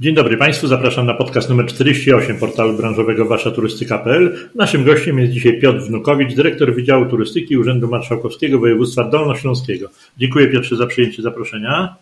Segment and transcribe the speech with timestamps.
[0.00, 4.36] Dzień dobry Państwu, zapraszam na podcast numer 48 portalu branżowego waszaturystyka.pl.
[4.54, 9.88] Naszym gościem jest dzisiaj Piotr Wnukowicz, dyrektor Wydziału Turystyki Urzędu Marszałkowskiego Województwa Dolnośląskiego.
[10.18, 11.94] Dziękuję Piotrze za przyjęcie zaproszenia.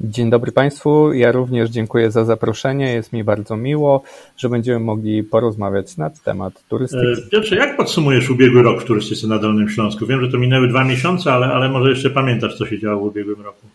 [0.00, 2.92] Dzień dobry Państwu, ja również dziękuję za zaproszenie.
[2.92, 4.02] Jest mi bardzo miło,
[4.36, 7.22] że będziemy mogli porozmawiać na temat turystyki.
[7.26, 10.06] E, Piotrze, jak podsumujesz ubiegły rok w turystyce na Dolnym Śląsku?
[10.06, 13.04] Wiem, że to minęły dwa miesiące, ale, ale może jeszcze pamiętasz, co się działo w
[13.04, 13.66] ubiegłym roku.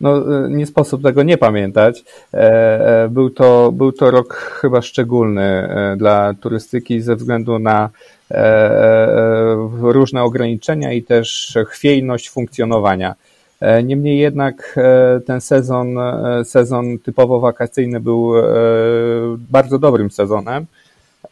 [0.00, 2.04] No, e, nie sposób tego nie pamiętać.
[2.34, 7.90] E, był to, był to rok chyba szczególny dla turystyki ze względu na
[9.80, 13.14] różne ograniczenia i też chwiejność funkcjonowania.
[13.64, 18.32] E, niemniej jednak e, ten sezon, e, sezon typowo wakacyjny był
[19.36, 20.66] bardzo dobrym sezonem,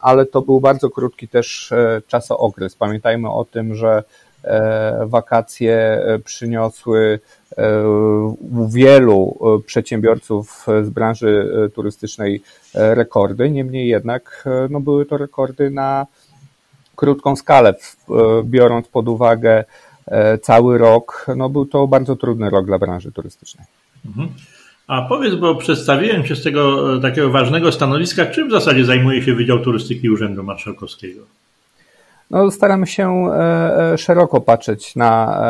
[0.01, 1.73] ale to był bardzo krótki też
[2.07, 2.75] czasookres.
[2.77, 4.03] Pamiętajmy o tym, że
[5.07, 7.21] wakacje przyniosły
[8.41, 12.43] u wielu przedsiębiorców z branży turystycznej
[12.75, 16.07] rekordy, niemniej jednak no, były to rekordy na
[16.97, 17.75] krótką skalę,
[18.45, 19.65] biorąc pod uwagę
[20.07, 21.27] E, cały rok.
[21.37, 23.67] No był to bardzo trudny rok dla branży turystycznej.
[24.07, 24.29] Mhm.
[24.87, 29.23] A powiedz, bo przedstawiłem się z tego e, takiego ważnego stanowiska, czym w zasadzie zajmuje
[29.23, 31.23] się Wydział Turystyki Urzędu Marszałkowskiego?
[32.33, 35.43] No, staramy się e, szeroko patrzeć na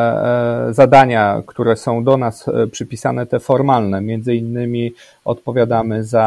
[0.70, 4.00] zadania, które są do nas przypisane, te formalne.
[4.00, 4.94] Między innymi
[5.24, 6.26] odpowiadamy za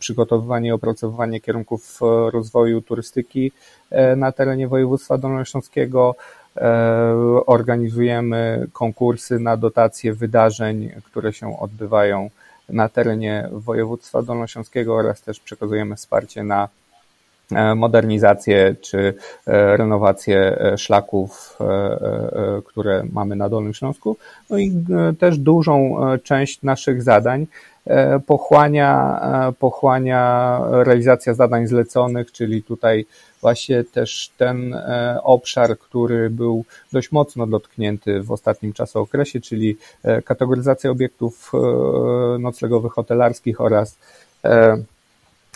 [0.00, 2.00] przygotowywanie i opracowywanie kierunków
[2.32, 3.52] rozwoju turystyki
[4.16, 6.14] na terenie województwa dolnośląskiego,
[6.56, 7.14] E,
[7.46, 12.30] organizujemy konkursy na dotacje wydarzeń, które się odbywają
[12.68, 16.68] na terenie województwa dolnośląskiego oraz też przekazujemy wsparcie na e,
[17.76, 19.14] modernizację czy
[19.46, 21.58] e, renowację szlaków,
[22.64, 24.16] które mamy na Dolnym Śląsku.
[24.50, 24.72] No i
[25.18, 27.46] też dużą część naszych zadań
[28.26, 29.20] pochłania,
[29.58, 33.06] pochłania realizacja zadań zleconych, czyli tutaj
[33.42, 40.22] właśnie też ten e, obszar, który był dość mocno dotknięty w ostatnim czasookresie, czyli e,
[40.22, 43.98] kategoryzacja obiektów e, noclegowych, hotelarskich oraz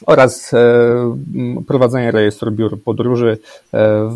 [0.06, 0.54] oraz
[1.66, 3.38] prowadzenie rejestru biur podróży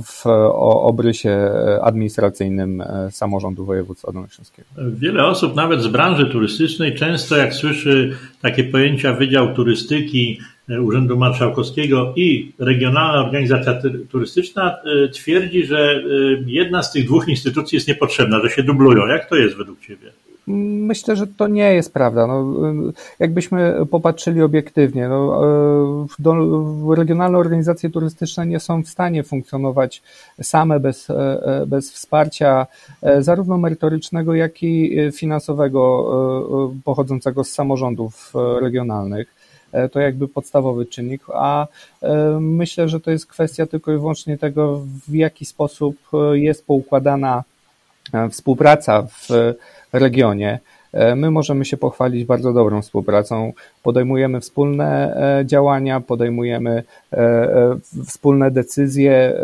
[0.05, 0.27] w
[0.63, 1.51] obrysie
[1.83, 4.69] administracyjnym samorządu województwa dolnośląskiego.
[4.79, 10.39] Wiele osób, nawet z branży turystycznej, często jak słyszy takie pojęcia Wydział Turystyki,
[10.71, 13.75] E, Urzędu Marszałkowskiego i Regionalna Organizacja
[14.11, 16.03] Turystyczna e, twierdzi, że e,
[16.47, 19.07] jedna z tych dwóch instytucji jest niepotrzebna, że się dublują.
[19.07, 20.13] Jak to jest według Ciebie?
[20.87, 22.27] Myślę, że to nie jest prawda.
[22.27, 22.55] No,
[23.19, 25.43] jakbyśmy popatrzyli obiektywnie, no,
[26.95, 30.03] regionalne organizacje turystyczne nie są w stanie funkcjonować
[30.43, 31.09] same bez,
[31.67, 32.67] bez wsparcia
[33.19, 39.41] zarówno merytorycznego, jak i finansowego pochodzącego z samorządów regionalnych.
[39.73, 41.67] E, to jakby podstawowy czynnik, a
[42.03, 46.67] e, myślę, że to jest kwestia tylko i wyłącznie tego, w jaki sposób e, jest
[46.67, 47.45] poukładana
[48.31, 49.29] współpraca w
[49.93, 50.59] regionie.
[51.17, 53.53] My możemy się pochwalić bardzo dobrą współpracą.
[53.83, 56.83] Podejmujemy wspólne działania, podejmujemy
[58.07, 59.35] wspólne decyzje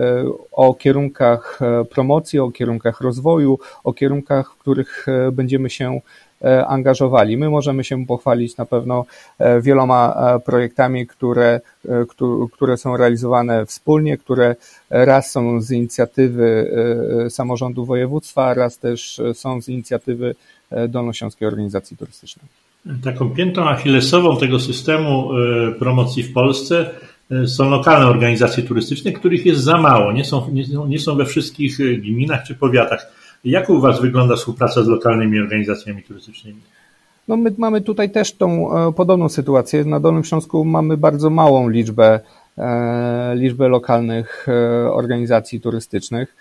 [0.53, 1.59] o kierunkach
[1.91, 6.26] promocji, o kierunkach rozwoju, o kierunkach, w których będziemy się E,
[6.67, 7.37] angażowali.
[7.37, 9.05] My możemy się pochwalić na pewno
[9.39, 11.61] e, wieloma e, projektami, które,
[12.53, 14.57] które są realizowane wspólnie, które
[14.91, 16.71] raz są z inicjatywy
[17.31, 20.35] samorządu województwa, raz też są z inicjatywy
[20.89, 22.47] Dolnośląskiej Organizacji Turystycznej.
[23.05, 25.31] Taką piętą achillesową tego systemu
[25.79, 26.91] promocji w Polsce
[27.47, 31.79] są lokalne organizacje turystyczne, których jest za mało, nie są, nie, nie są we wszystkich
[32.01, 33.13] gminach czy powiatach.
[33.47, 36.61] Jak u Was wygląda współpraca z lokalnymi organizacjami turystycznymi?
[37.29, 39.85] No my mamy tutaj też tą e, podobną sytuację.
[39.85, 42.21] Na Dolnym Śląsku mamy bardzo małą liczbę,
[42.59, 46.37] e, liczbę lokalnych e, organizacji turystycznych.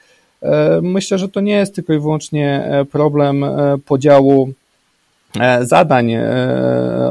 [0.81, 3.45] Myślę, że to nie jest tylko i wyłącznie problem
[3.85, 4.49] podziału
[5.61, 6.11] zadań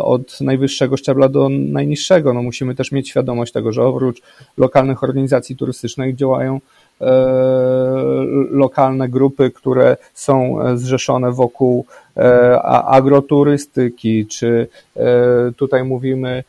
[0.00, 2.34] od najwyższego szczebla do najniższego.
[2.34, 4.22] No musimy też mieć świadomość tego, że oprócz
[4.56, 6.60] lokalnych organizacji turystycznych działają
[8.50, 11.86] lokalne grupy, które są zrzeszone wokół
[12.16, 15.02] e, agroturystyki, czy e,
[15.56, 16.44] tutaj mówimy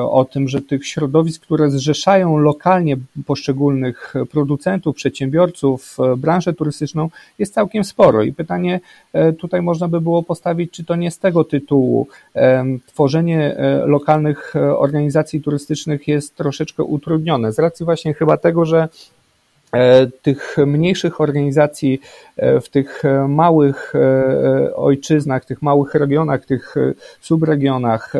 [0.00, 2.96] o tym, że tych środowisk, które zrzeszają lokalnie
[3.26, 8.22] poszczególnych producentów, przedsiębiorców, branżę turystyczną jest całkiem sporo.
[8.22, 8.80] I pytanie
[9.38, 12.08] tutaj można by było postawić, czy to nie z tego tytułu
[12.86, 13.56] tworzenie
[13.86, 17.52] lokalnych organizacji turystycznych jest troszeczkę utrudnione.
[17.52, 18.88] Z racji właśnie chyba tego, że
[20.22, 22.00] tych mniejszych organizacji
[22.62, 23.92] w tych małych
[24.74, 26.74] ojczyznach, tych małych regionach, tych
[27.20, 28.12] subregionach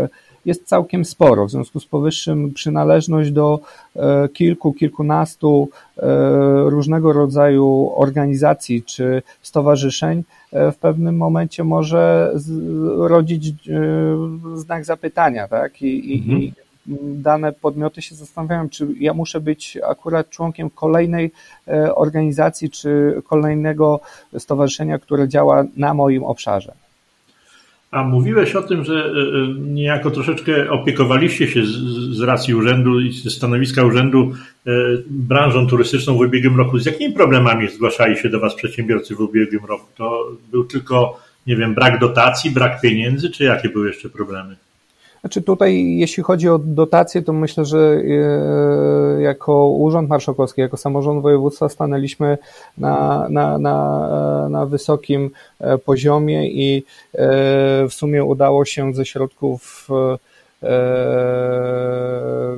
[0.46, 1.46] jest całkiem sporo.
[1.46, 3.60] W związku z powyższym przynależność do
[3.96, 6.06] e, kilku, kilkunastu e,
[6.70, 12.32] różnego rodzaju organizacji czy stowarzyszeń e, w pewnym momencie może
[12.96, 13.54] rodzić
[14.54, 15.82] znak zapytania, tak?
[15.82, 16.42] I, mhm.
[16.42, 16.52] i
[17.02, 21.32] dane podmioty się zastanawiają, czy ja muszę być akurat członkiem kolejnej
[21.94, 24.00] organizacji, czy kolejnego
[24.38, 26.85] stowarzyszenia, które działa na moim obszarze.
[27.90, 31.70] A mówiłeś o tym, że e, e, niejako troszeczkę opiekowaliście się z,
[32.16, 34.32] z racji urzędu i ze stanowiska urzędu
[34.66, 34.70] e,
[35.06, 36.78] branżą turystyczną w ubiegłym roku.
[36.78, 39.86] Z jakimi problemami zgłaszali się do Was przedsiębiorcy w ubiegłym roku?
[39.96, 44.56] To był tylko, nie wiem, brak dotacji, brak pieniędzy, czy jakie były jeszcze problemy?
[45.26, 51.22] Znaczy tutaj, jeśli chodzi o dotacje, to myślę, że e, jako Urząd Marszałkowski, jako samorząd
[51.22, 52.38] województwa stanęliśmy
[52.78, 54.08] na, na, na,
[54.46, 55.30] e, na wysokim
[55.60, 56.84] e, poziomie i
[57.88, 59.88] w sumie udało się ze środków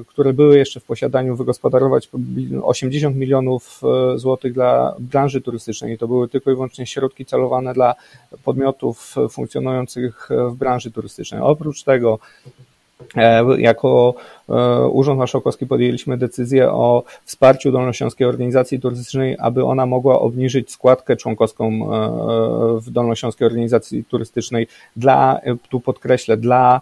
[0.07, 2.11] które były jeszcze w posiadaniu, wygospodarować
[2.63, 3.81] 80 milionów
[4.17, 5.95] złotych dla branży turystycznej.
[5.95, 7.95] I to były tylko i wyłącznie środki celowane dla
[8.45, 11.41] podmiotów funkcjonujących w branży turystycznej.
[11.41, 12.19] Oprócz tego
[13.17, 14.15] E, jako
[14.49, 21.17] e, Urząd Marszałkowski podjęliśmy decyzję o wsparciu Dolnośląskiej Organizacji Turystycznej, aby ona mogła obniżyć składkę
[21.17, 21.81] członkowską e,
[22.81, 24.67] w Dolnośląskiej Organizacji Turystycznej
[24.97, 25.41] dla,
[25.71, 26.81] tu podkreślę, dla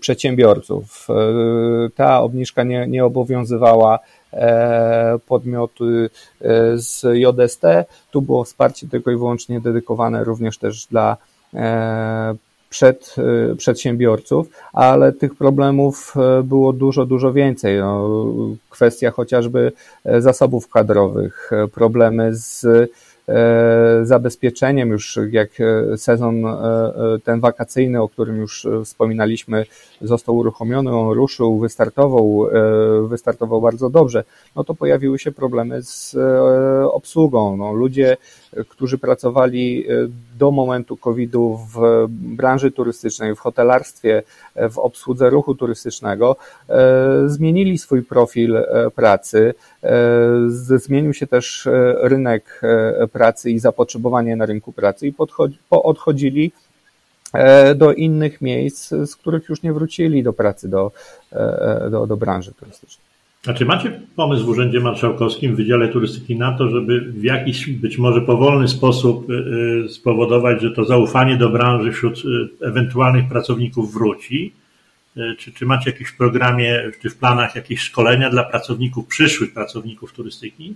[0.00, 1.08] przedsiębiorców.
[1.96, 3.98] Ta obniżka nie, nie obowiązywała
[5.26, 6.10] podmioty
[6.74, 7.62] z JST.
[8.10, 11.16] Tu było wsparcie tylko i wyłącznie dedykowane również też dla
[12.70, 13.14] przed,
[13.56, 16.14] przedsiębiorców, ale tych problemów
[16.44, 17.78] było dużo, dużo więcej.
[17.78, 18.08] No,
[18.70, 19.72] kwestia chociażby
[20.04, 22.86] e, zasobów kadrowych, e, problemy z E,
[24.02, 26.92] zabezpieczeniem już jak e, sezon e,
[27.24, 29.66] ten wakacyjny, o którym już wspominaliśmy,
[30.00, 32.46] został uruchomiony, on ruszył, wystartował,
[33.08, 34.24] wystartował bardzo dobrze,
[34.56, 36.16] no to pojawiły się problemy z
[36.92, 37.56] obsługą.
[37.56, 38.16] No, ludzie,
[38.68, 39.86] którzy pracowali
[40.38, 44.22] do momentu COVID-u w branży turystycznej, w hotelarstwie,
[44.70, 46.36] w obsłudze ruchu turystycznego,
[47.26, 48.56] zmienili swój profil
[48.94, 49.54] pracy,
[50.76, 51.68] zmienił się też
[52.00, 52.60] rynek
[53.14, 56.52] pracy i zapotrzebowanie na rynku pracy i podchodzi, odchodzili
[57.32, 60.92] e, do innych miejsc, z których już nie wrócili do pracy, do,
[61.32, 63.04] e, do, do branży turystycznej.
[63.46, 67.70] A czy macie pomysł w Urzędzie Marszałkowskim, w Wydziale Turystyki na to, żeby w jakiś
[67.70, 72.22] być może powolny sposób e, spowodować, że to zaufanie do branży wśród
[72.62, 74.52] ewentualnych pracowników wróci?
[75.38, 80.12] Czy, czy macie jakieś w programie, czy w planach jakieś szkolenia dla pracowników, przyszłych pracowników
[80.12, 80.74] turystyki?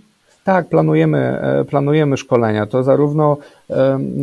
[0.49, 2.65] Tak, planujemy, e, planujemy szkolenia.
[2.65, 3.37] To zarówno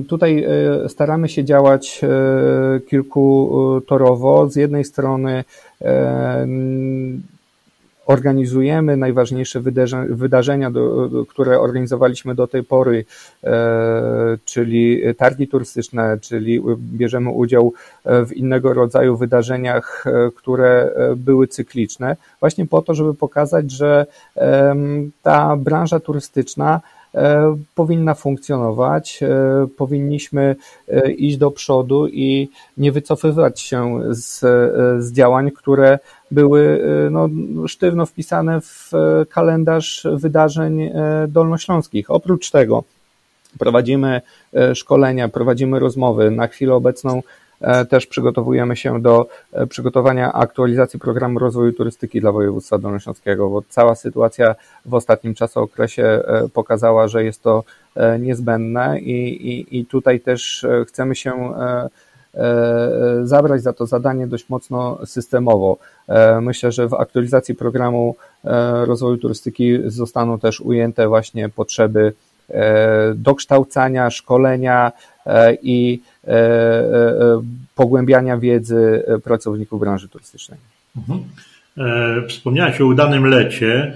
[0.09, 4.49] tutaj e, staramy się działać e, kilkutorowo.
[4.49, 5.45] Z jednej strony
[8.07, 9.61] organizujemy najważniejsze
[10.09, 13.05] wydarzenia, do, do, które organizowaliśmy do tej pory,
[13.45, 17.73] e, czyli targi turystyczne, czyli bierzemy udział
[18.05, 24.07] w innego rodzaju wydarzeniach, e, które e, były cykliczne, właśnie po to, żeby pokazać, że
[24.37, 24.77] e,
[25.23, 26.96] ta branża turystyczna E,
[27.75, 29.23] powinna funkcjonować.
[29.23, 29.29] E,
[29.77, 30.57] powinniśmy
[30.89, 34.41] e, iść do przodu i nie wycofywać się z,
[35.05, 35.99] z działań, które
[36.31, 36.81] były
[37.11, 37.29] no,
[37.67, 38.91] sztywno wpisane w
[39.31, 40.91] kalendarz wydarzeń
[41.29, 42.11] dolnośląskich.
[42.11, 42.85] Oprócz tego
[43.59, 44.21] prowadzimy
[44.75, 46.31] szkolenia, prowadzimy rozmowy.
[46.31, 47.23] Na chwilę obecną E,
[47.91, 53.95] też przygotowujemy się do e, przygotowania aktualizacji programu rozwoju turystyki dla województwa dolnośląskiego, bo cała
[53.95, 54.55] sytuacja
[54.87, 57.65] w ostatnim okresie e, pokazała, że jest to
[58.19, 61.53] niezbędne i, i, i tutaj też chcemy się
[63.23, 65.79] zabrać za to zadanie dość mocno systemowo.
[66.41, 68.17] Myślę, że w aktualizacji programu
[68.85, 72.13] rozwoju turystyki zostaną też ujęte właśnie potrzeby
[73.15, 74.93] dokształcania, szkolenia
[75.63, 76.16] i E, e,
[77.75, 80.59] pogłębiania wiedzy pracowników branży turystycznej.
[80.97, 81.21] Mhm.
[81.79, 83.93] E, wspomniałeś o udanym lecie.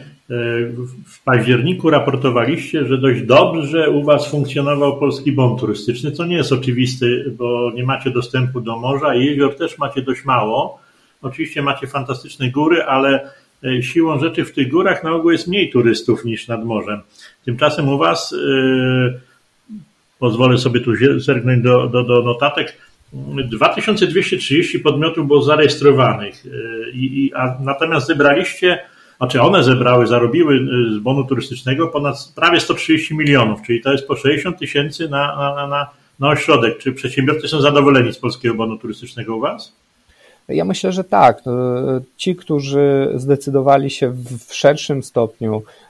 [1.07, 6.53] W październiku raportowaliście, że dość dobrze u Was funkcjonował polski bon turystyczny, co nie jest
[6.53, 10.79] oczywisty, bo nie macie dostępu do morza i jezior też macie dość mało.
[11.23, 13.31] Oczywiście macie fantastyczne góry, ale
[13.81, 17.01] siłą rzeczy w tych górach na ogół jest mniej turystów niż nad morzem.
[17.45, 18.35] Tymczasem u Was
[20.21, 22.77] pozwolę sobie tu zerknąć do, do, do notatek,
[23.13, 28.79] 2230 podmiotów było zarejestrowanych, y, i, i, a natomiast zebraliście
[29.17, 30.61] znaczy one zebrały, zarobiły
[30.97, 35.67] z bonu turystycznego ponad prawie 130 milionów, czyli to jest po 60 tysięcy na, na,
[35.67, 36.79] na, na ośrodek.
[36.79, 39.77] Czy przedsiębiorcy są zadowoleni z polskiego bonu turystycznego u Was?
[40.49, 41.47] Ja myślę, że tak.
[41.47, 41.53] No,
[42.17, 44.11] ci, którzy zdecydowali się
[44.49, 45.63] w szerszym stopniu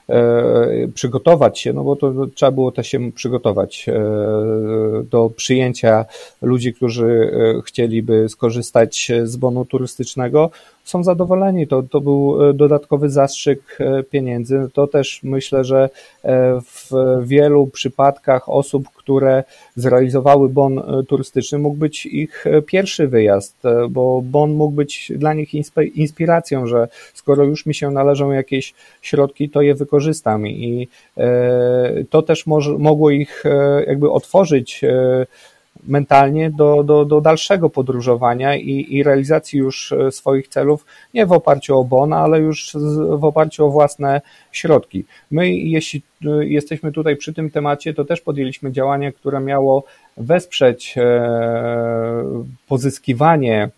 [0.93, 3.93] przygotować się, no bo to trzeba było też się przygotować e,
[5.03, 6.05] do przyjęcia
[6.41, 10.49] ludzi, którzy e, chcieliby skorzystać z bonu turystycznego,
[10.83, 11.67] są zadowoleni.
[11.67, 13.77] To, to był dodatkowy zastrzyk
[14.09, 14.67] pieniędzy.
[14.73, 15.89] To też myślę, że
[16.63, 16.91] w
[17.23, 19.43] wielu przypadkach osób, które
[19.75, 25.49] zrealizowały bon turystyczny, mógł być ich pierwszy wyjazd, bo bon mógł być dla nich
[25.95, 32.03] inspiracją, że skoro już mi się należą jakieś środki, to je wykorzystam korzystam i e,
[32.09, 35.25] to też może, mogło ich e, jakby otworzyć e,
[35.87, 41.79] mentalnie do, do, do dalszego podróżowania i, i realizacji już swoich celów, nie w oparciu
[41.79, 42.73] o bona, ale już
[43.17, 44.21] w oparciu o własne
[44.51, 45.05] środki.
[45.31, 46.01] My, jeśli
[46.41, 49.83] jesteśmy tutaj przy tym temacie, to też podjęliśmy działanie, które miało
[50.17, 50.95] wesprzeć
[52.67, 53.69] pozyskiwanie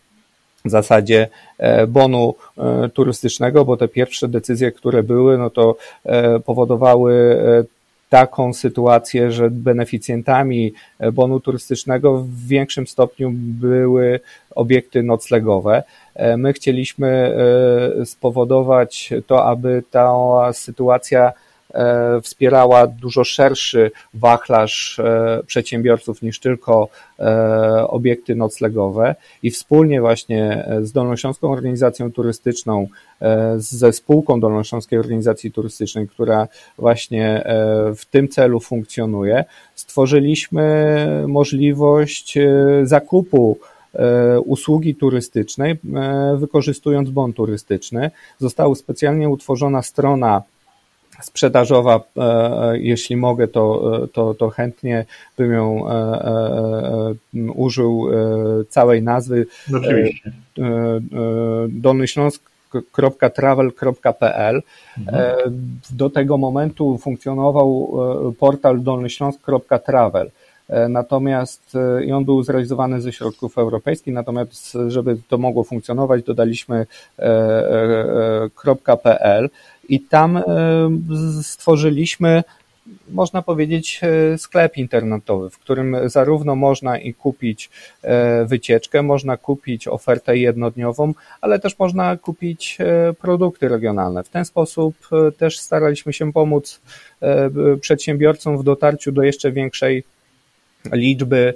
[0.65, 1.27] w zasadzie
[1.57, 7.13] e, bonu e, turystycznego, bo te pierwsze decyzje, które były, no to e, powodowały
[8.09, 10.73] taką sytuację, że beneficjentami
[11.13, 14.19] bonu turystycznego w większym stopniu były
[14.55, 15.83] obiekty noclegowe.
[16.37, 17.35] My chcieliśmy
[18.05, 20.13] spowodować to, aby ta
[20.51, 21.33] sytuacja
[22.21, 26.87] wspierała dużo szerszy wachlarz e, przedsiębiorców niż tylko
[27.19, 32.87] e, obiekty noclegowe i wspólnie właśnie z Dolnośląską Organizacją Turystyczną,
[33.57, 37.43] ze spółką Dolnośląskiej Organizacji Turystycznej, która właśnie
[37.95, 40.95] w tym celu funkcjonuje, stworzyliśmy
[41.27, 42.37] możliwość
[42.83, 43.57] zakupu
[44.45, 45.75] usługi turystycznej,
[46.35, 48.11] wykorzystując bon turystyczny.
[48.39, 50.41] Została specjalnie utworzona strona
[51.21, 55.05] sprzedażowa, e, e, jeśli mogę, to, e, to, to chętnie
[55.37, 55.85] bym ją
[57.55, 58.05] użył
[58.69, 59.45] całej nazwy.
[59.77, 60.31] Oczywiście.
[61.69, 62.41] Dolny Śląsk
[63.35, 64.61] travel.pl.
[64.97, 65.35] Mhm.
[65.91, 67.91] Do tego momentu funkcjonował
[68.39, 70.31] portal dolnyśląsk.travel.
[70.89, 76.85] Natomiast i on był zrealizowany ze środków europejskich, natomiast żeby to mogło funkcjonować, dodaliśmy
[79.03, 79.49] .pl
[79.89, 80.43] i tam e,
[81.41, 82.43] stworzyliśmy
[83.09, 87.69] można powiedzieć, e, sklep internetowy, w którym zarówno można i kupić
[88.01, 92.77] e, wycieczkę, można kupić ofertę jednodniową, ale też można kupić
[93.21, 94.23] produkty regionalne.
[94.23, 94.95] W ten sposób
[95.37, 96.81] też staraliśmy się pomóc
[97.81, 100.03] przedsiębiorcom w dotarciu do jeszcze większej
[100.91, 101.53] liczby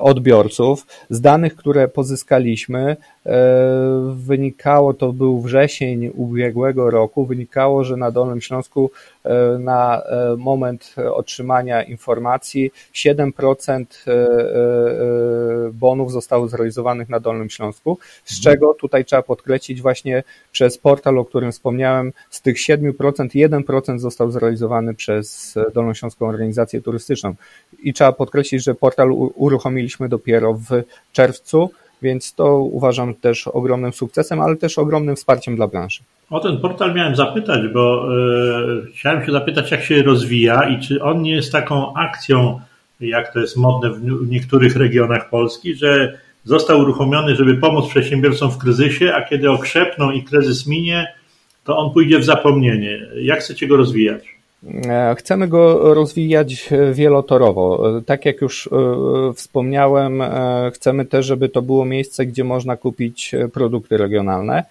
[0.00, 0.86] odbiorców.
[1.10, 3.36] Z danych, które pozyskaliśmy, e,
[4.16, 8.90] wynikało, to był wrzesień ubiegłego roku, wynikało, że na Dolnym Śląsku
[9.58, 10.02] na
[10.38, 13.84] moment otrzymania informacji 7%
[15.72, 18.42] bonów zostało zrealizowanych na Dolnym Śląsku, z mhm.
[18.42, 22.92] czego tutaj trzeba podkreślić właśnie przez portal, o którym wspomniałem, z tych 7%
[23.28, 27.34] 1% został zrealizowany przez Dolnośląską Organizację Turystyczną.
[27.82, 30.82] I trzeba podkreślić, że portal uruchomiliśmy dopiero w
[31.12, 31.70] czerwcu,
[32.02, 36.02] więc to uważam też ogromnym sukcesem, ale też ogromnym wsparciem dla branży.
[36.30, 41.02] O ten portal miałem zapytać, bo yy, chciałem się zapytać, jak się rozwija i czy
[41.02, 42.60] on nie jest taką akcją,
[43.00, 48.58] jak to jest modne w niektórych regionach Polski, że został uruchomiony, żeby pomóc przedsiębiorcom w
[48.58, 51.14] kryzysie, a kiedy okrzepną i kryzys minie,
[51.64, 53.06] to on pójdzie w zapomnienie.
[53.16, 54.33] Jak chcecie go rozwijać?
[54.66, 57.82] E, chcemy go rozwijać wielotorowo.
[58.06, 63.34] Tak jak już e, wspomniałem, e, chcemy też, żeby to było miejsce, gdzie można kupić
[63.52, 64.64] produkty regionalne.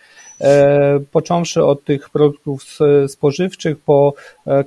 [1.12, 2.64] Począwszy od tych produktów
[3.08, 4.14] spożywczych po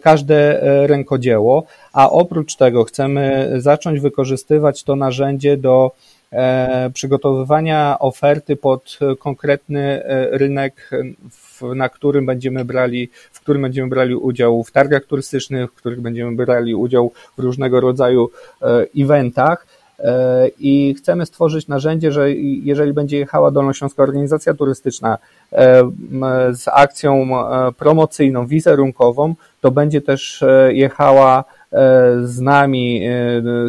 [0.03, 5.91] każde rękodzieło, a oprócz tego chcemy zacząć wykorzystywać to narzędzie do
[6.95, 10.91] przygotowywania oferty pod konkretny rynek
[11.75, 13.11] na którym będziemy brali,
[13.47, 18.31] którym będziemy brali udział w targach turystycznych, w których będziemy brali udział w różnego rodzaju
[18.63, 19.67] e, eventach.
[19.99, 25.19] E, I chcemy stworzyć narzędzie, że jeżeli będzie jechała Dolnośląska Organizacja Turystyczna
[25.53, 25.83] e,
[26.53, 27.29] z akcją
[27.79, 31.45] promocyjną, wizerunkową, to będzie też jechała
[32.23, 33.03] z nami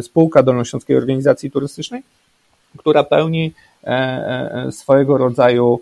[0.02, 2.02] spółka Dolnośląskiej Organizacji Turystycznej,
[2.78, 3.52] która pełni
[4.70, 5.80] swojego rodzaju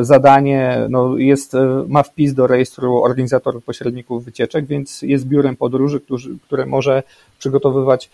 [0.00, 1.56] zadanie, no jest,
[1.88, 6.00] ma wpis do rejestru organizatorów pośredników wycieczek, więc jest biurem podróży,
[6.46, 7.02] które może
[7.38, 8.10] przygotowywać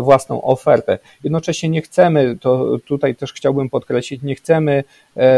[0.00, 0.98] własną ofertę.
[1.24, 4.84] Jednocześnie nie chcemy, to tutaj też chciałbym podkreślić, nie chcemy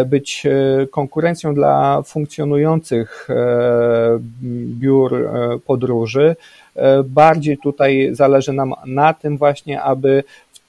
[0.07, 0.47] być
[0.91, 3.29] konkurencją dla funkcjonujących
[4.81, 5.31] biur
[5.67, 6.37] podróży.
[7.05, 10.25] Bardziej tutaj zależy nam na tym właśnie, aby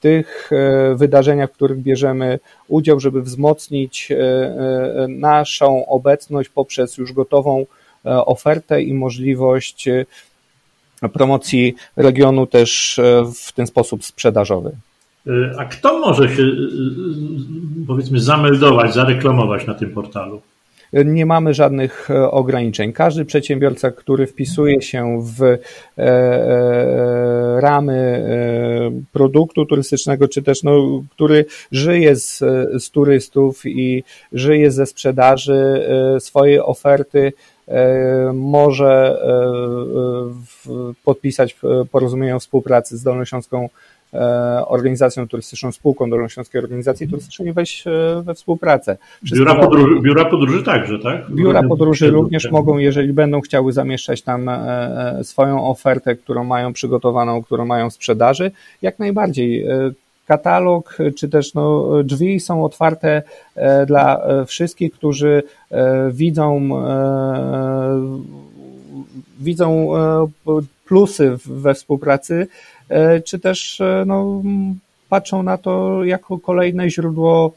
[0.05, 7.13] tych e, wydarzeniach, w których bierzemy udział, żeby wzmocnić e, e, naszą obecność poprzez już
[7.13, 7.65] gotową
[8.03, 9.89] ofertę i możliwość
[11.13, 12.99] promocji regionu też
[13.45, 14.71] w ten sposób sprzedażowy.
[15.57, 16.43] A kto może się,
[17.87, 20.41] powiedzmy, zameldować, zareklamować na tym portalu?
[21.03, 22.93] Nie mamy żadnych e, ograniczeń.
[22.93, 25.57] Każdy przedsiębiorca, który wpisuje się w e,
[25.97, 27.95] e, ramy
[29.11, 32.39] produktu turystycznego, czy też no, który żyje z,
[32.83, 35.87] z turystów i żyje ze sprzedaży
[36.19, 37.33] swojej oferty,
[38.33, 39.21] może
[41.03, 41.55] podpisać
[41.91, 43.69] porozumienie o współpracy z Dolnośląską
[44.67, 48.97] organizacją turystyczną, spółką Dolnośląskiej Organizacji Turystycznej wejść e, we współpracę.
[49.33, 51.31] biura podróży, biura podróży także, tak?
[51.31, 57.43] Biura podróży również mogą, jeżeli będą chciały zamieszczać tam e, swoją ofertę, którą mają przygotowaną,
[57.43, 59.65] którą mają w sprzedaży, jak najbardziej
[60.25, 63.23] katalog, czy też no, drzwi są otwarte
[63.87, 65.43] dla wszystkich, którzy
[66.11, 66.69] widzą,
[69.39, 69.87] widzą
[70.85, 72.74] plusy we współpracy E,
[73.25, 74.41] czy też e, no,
[75.09, 77.53] patrzą na to jako kolejne źródło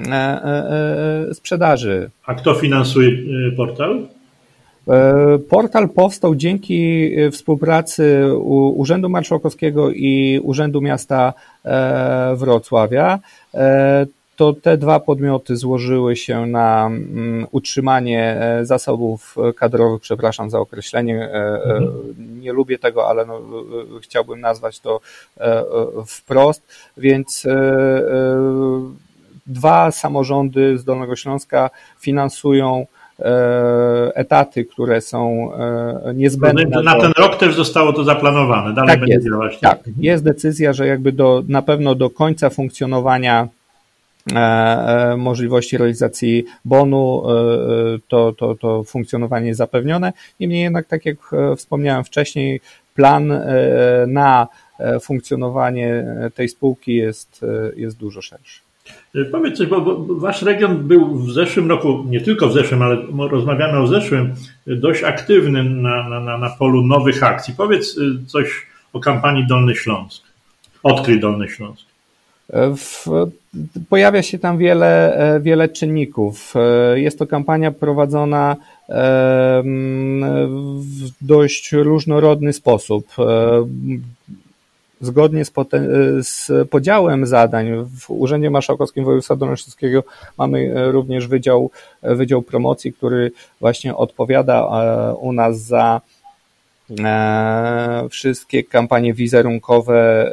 [0.00, 2.10] e, sprzedaży.
[2.26, 3.10] A kto finansuje
[3.56, 4.06] portal?
[5.48, 8.34] Portal powstał dzięki współpracy
[8.74, 11.32] Urzędu Marszałkowskiego i Urzędu Miasta
[12.36, 13.18] Wrocławia
[14.42, 21.22] to te dwa podmioty złożyły się na mm, utrzymanie e, zasobów kadrowych, przepraszam za określenie,
[21.22, 22.40] e, e, mhm.
[22.40, 23.40] nie lubię tego, ale no,
[24.02, 25.00] chciałbym nazwać to
[26.06, 26.62] wprost,
[26.96, 27.46] więc
[29.46, 31.70] dwa samorządy z Dolnego Śląska
[32.00, 32.86] finansują
[34.14, 35.50] etaty, które są
[36.14, 36.82] niezbędne.
[36.82, 39.60] Na ten rok też zostało to zaplanowane, dalej tak będzie jest, działać.
[39.60, 43.61] Tak, jest decyzja, że jakby do, na pewno do końca funkcjonowania E, e,
[45.16, 50.12] możliwości realizacji bonu, e, to, to, to funkcjonowanie jest zapewnione.
[50.40, 51.16] Niemniej jednak, tak jak
[51.56, 52.60] wspomniałem wcześniej,
[52.94, 53.32] plan
[54.06, 54.48] na
[55.02, 56.04] funkcjonowanie
[56.34, 57.44] tej spółki jest,
[57.76, 58.60] jest dużo szerszy.
[59.32, 62.96] Powiedz coś, bo wasz region był w zeszłym roku, nie tylko w zeszłym, ale
[63.30, 64.34] rozmawiamy o zeszłym,
[64.66, 67.54] dość aktywny na, na, na polu nowych akcji.
[67.56, 70.22] Powiedz coś o kampanii Dolny Śląsk.
[70.82, 71.91] Odkryj Dolny Śląsk.
[72.52, 73.06] W,
[73.88, 76.54] pojawia się tam wiele, e, wiele czynników.
[76.56, 78.56] E, jest to kampania prowadzona
[78.88, 78.92] e,
[80.78, 83.06] w dość różnorodny sposób.
[85.00, 85.52] Zgodnie z,
[86.22, 90.04] z, podziałem zadań w Urzędzie Marszałkowskim Województwa Dolnośląskiego
[90.38, 91.70] mamy również Wydział,
[92.02, 94.68] Wydział Promocji, który właśnie odpowiada
[95.20, 96.11] u nas za E,
[98.10, 100.30] wszystkie kampanie wizerunkowe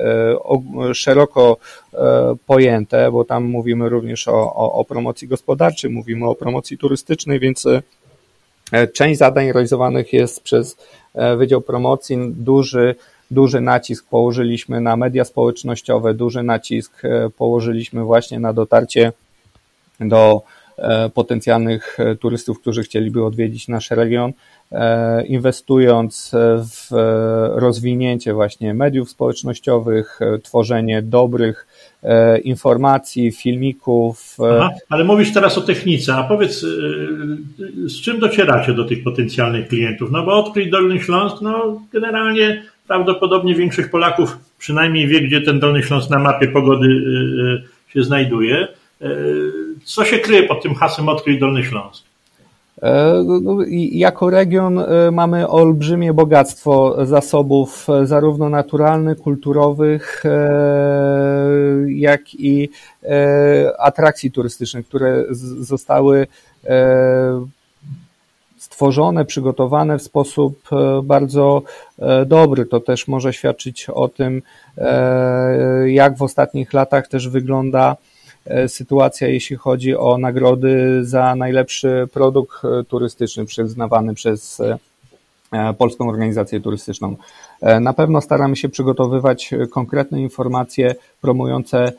[0.90, 1.58] e, szeroko
[1.94, 1.98] e,
[2.46, 7.68] pojęte, bo tam mówimy również o, o, o promocji gospodarczej, mówimy o promocji turystycznej, więc
[8.94, 10.78] część zadań realizowanych jest przez
[11.38, 12.18] Wydział Promocji.
[12.32, 12.96] Duży,
[13.32, 17.02] duży nacisk położyliśmy na media społecznościowe, duży nacisk
[17.38, 19.14] położyliśmy właśnie na dotarcie
[20.00, 20.42] do
[21.14, 24.34] potencjalnych turystów, którzy chcieliby odwiedzić nasz region.
[24.72, 26.92] E, inwestując w
[27.56, 31.68] rozwinięcie właśnie mediów społecznościowych, e, tworzenie dobrych
[32.04, 34.38] e, informacji, filmików.
[34.52, 36.66] Aha, ale mówisz teraz o technice, a powiedz,
[37.86, 40.12] z czym docieracie do tych potencjalnych klientów?
[40.12, 45.84] No bo odkryć Dolny Śląsk, no generalnie prawdopodobnie większość Polaków przynajmniej wie, gdzie ten Dolny
[45.84, 46.88] Śląsk na mapie pogody
[47.94, 48.68] się znajduje.
[49.90, 52.04] Co się kryje pod tym hasłem odkryć Dolny Śląsk?
[52.82, 53.58] E, no,
[53.92, 60.24] jako region e, mamy olbrzymie bogactwo zasobów, e, zarówno naturalnych, kulturowych,
[61.88, 62.70] jak i
[63.80, 65.24] atrakcji turystycznych, które
[65.60, 66.28] zostały
[68.58, 70.70] stworzone, przygotowane w sposób
[71.04, 71.62] bardzo
[72.26, 72.66] dobry.
[72.66, 74.42] To też może świadczyć o tym,
[75.86, 77.96] jak w ostatnich latach też wygląda
[78.68, 84.78] sytuacja, jeśli chodzi o nagrody za najlepszy produkt e, turystyczny przyznawany przez e,
[85.78, 87.16] Polską Organizację Turystyczną.
[87.82, 91.92] Na pewno staramy się przygotowywać konkretne informacje promujące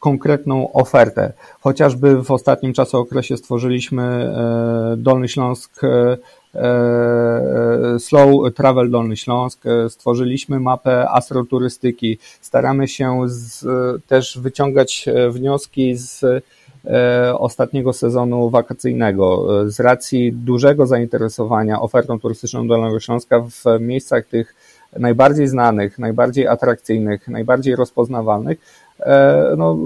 [0.00, 1.32] konkretną ofertę.
[1.60, 4.34] Chociażby w ostatnim czasookresie stworzyliśmy
[4.96, 5.80] Dolny Śląsk
[7.98, 12.18] Slow Travel Dolny Śląsk, stworzyliśmy mapę astroturystyki.
[12.40, 13.66] Staramy się z,
[14.06, 16.24] też wyciągać wnioski z
[16.86, 19.46] E, ostatniego sezonu wakacyjnego.
[19.62, 24.54] E, z racji dużego zainteresowania ofertą turystyczną Dolnego Śląska w miejscach tych
[24.98, 28.85] najbardziej znanych, najbardziej atrakcyjnych, najbardziej rozpoznawalnych, e,
[29.56, 29.78] no,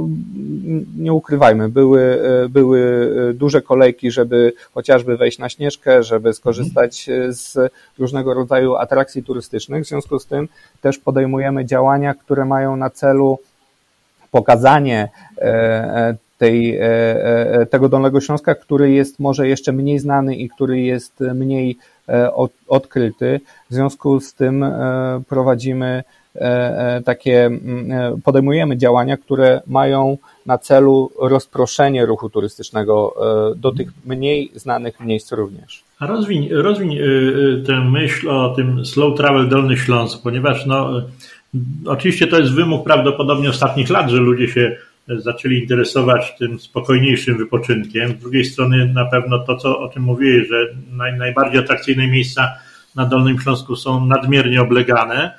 [0.96, 7.59] nie ukrywajmy, były, były duże kolejki, żeby chociażby wejść na Śnieżkę, żeby skorzystać z
[7.99, 9.85] różnego rodzaju atrakcji turystycznych.
[9.85, 10.49] W związku z tym
[10.81, 13.38] też podejmujemy działania, które mają na celu
[14.31, 15.09] pokazanie
[16.40, 21.20] tej, e, e, tego Dolnego Śląska, który jest może jeszcze mniej znany i który jest
[21.20, 22.31] mniej e,
[22.68, 23.40] odkryty.
[23.70, 24.64] W związku z tym
[25.29, 26.05] prowadzimy
[27.05, 27.51] takie,
[28.25, 33.14] podejmujemy działania, które mają na celu rozproszenie ruchu turystycznego
[33.57, 35.83] do tych mniej znanych miejsc również.
[35.99, 36.99] A rozwiń, rozwiń
[37.66, 40.90] tę myśl o tym slow travel Dolny Śląsk, ponieważ no,
[41.87, 44.77] oczywiście to jest wymóg prawdopodobnie ostatnich lat, że ludzie się
[45.09, 48.11] zaczęli interesować tym spokojniejszym wypoczynkiem.
[48.11, 50.57] Z drugiej strony na pewno to, co o czym mówiłeś, że
[50.93, 52.49] naj, najbardziej atrakcyjne miejsca
[52.97, 55.35] na Dolnym Śląsku są nadmiernie oblegane,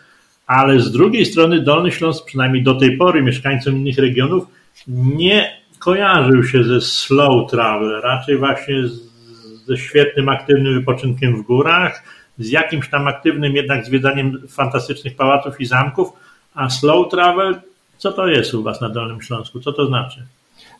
[0.58, 4.48] ale z drugiej strony Dolny Śląsk, przynajmniej do tej pory mieszkańcom innych regionów,
[4.88, 8.76] nie kojarzył się ze slow travel, raczej właśnie
[9.66, 12.04] ze świetnym, aktywnym wypoczynkiem w górach,
[12.38, 16.10] z jakimś tam aktywnym jednak zwiedzaniem fantastycznych pałaców i zamków,
[16.54, 17.62] a slow travel
[18.02, 19.60] co to jest u Was na Dolnym Śląsku?
[19.60, 20.26] Co to znaczy?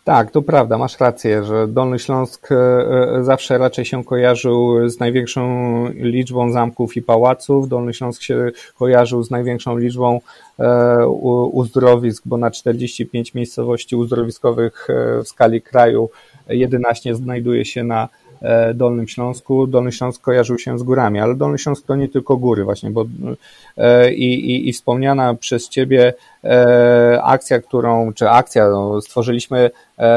[0.04, 5.00] Tak, to prawda, masz rację, że Dolny Śląsk e, e, zawsze raczej się kojarzył z
[5.00, 5.44] największą
[5.90, 7.68] liczbą zamków i pałaców.
[7.68, 10.20] Dolny Śląsk się kojarzył z największą liczbą
[10.60, 11.08] e,
[11.52, 14.88] uzdrowisk, bo na 45 miejscowości uzdrowiskowych
[15.24, 16.10] w skali kraju
[16.50, 18.10] 11 znajduje się na
[18.74, 19.68] Dolnym Śląsku.
[19.68, 23.06] Dolny Śląsk kojarzył się z górami, ale Dolny Śląsk to nie tylko góry właśnie, bo
[23.78, 29.72] e, i, i, i wspomniana przez Ciebie e, akcja, którą, czy akcja, no, stworzyliśmy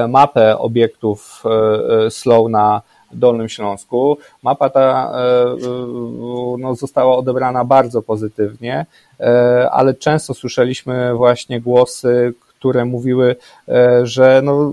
[0.09, 1.43] mapę obiektów
[2.11, 2.83] slow na
[3.13, 4.19] Dolnym Śląsku.
[4.43, 5.13] Mapa ta
[6.59, 8.87] no, została odebrana bardzo pozytywnie,
[9.71, 12.35] ale często słyszeliśmy właśnie głosy,
[12.65, 13.37] które mówiły,
[13.69, 14.73] e, że no,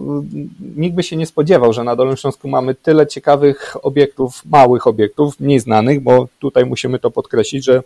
[0.76, 5.40] nikt by się nie spodziewał, że na Dolnym Śląsku mamy tyle ciekawych obiektów, małych obiektów,
[5.40, 7.84] mniej znanych, bo tutaj musimy to podkreślić, że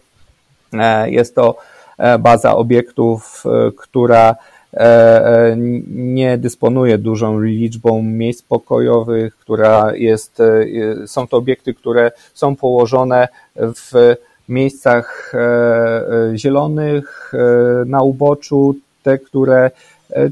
[0.74, 1.58] e, jest to
[1.98, 3.44] e, baza obiektów,
[3.78, 4.36] która
[5.88, 10.42] nie dysponuje dużą liczbą miejsc pokojowych, która jest,
[11.06, 14.16] są to obiekty, które są położone w
[14.50, 15.34] miejscach
[16.36, 17.34] zielonych,
[17.86, 19.72] na uboczu, te, które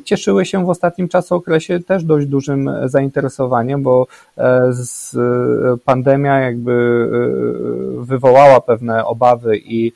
[0.04, 4.08] cieszyły się w ostatnim okresie też dość dużym zainteresowaniem, bo
[4.38, 7.08] e, z, e, pandemia jakby
[8.00, 9.92] wywołała pewne obawy i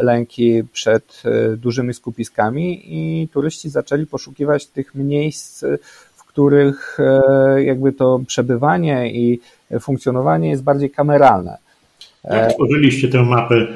[0.00, 1.22] lęki przed
[1.56, 5.64] dużymi skupiskami i turyści zaczęli poszukiwać tych miejsc,
[6.16, 6.98] w których
[7.56, 9.40] jakby to przebywanie i
[9.80, 11.58] funkcjonowanie jest bardziej kameralne.
[12.24, 13.66] Jak tworzyliście tę mapę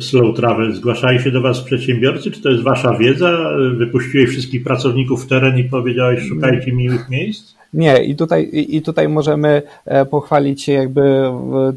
[0.00, 0.74] Slow Travel.
[0.74, 2.30] Zgłaszali się do Was przedsiębiorcy?
[2.30, 3.50] Czy to jest Wasza wiedza?
[3.76, 7.58] Wypuściłeś wszystkich pracowników w teren i powiedziałeś, szukajcie miłych miejsc?
[7.74, 11.32] Nie, i tutaj, i tutaj możemy e, pochwalić się jakby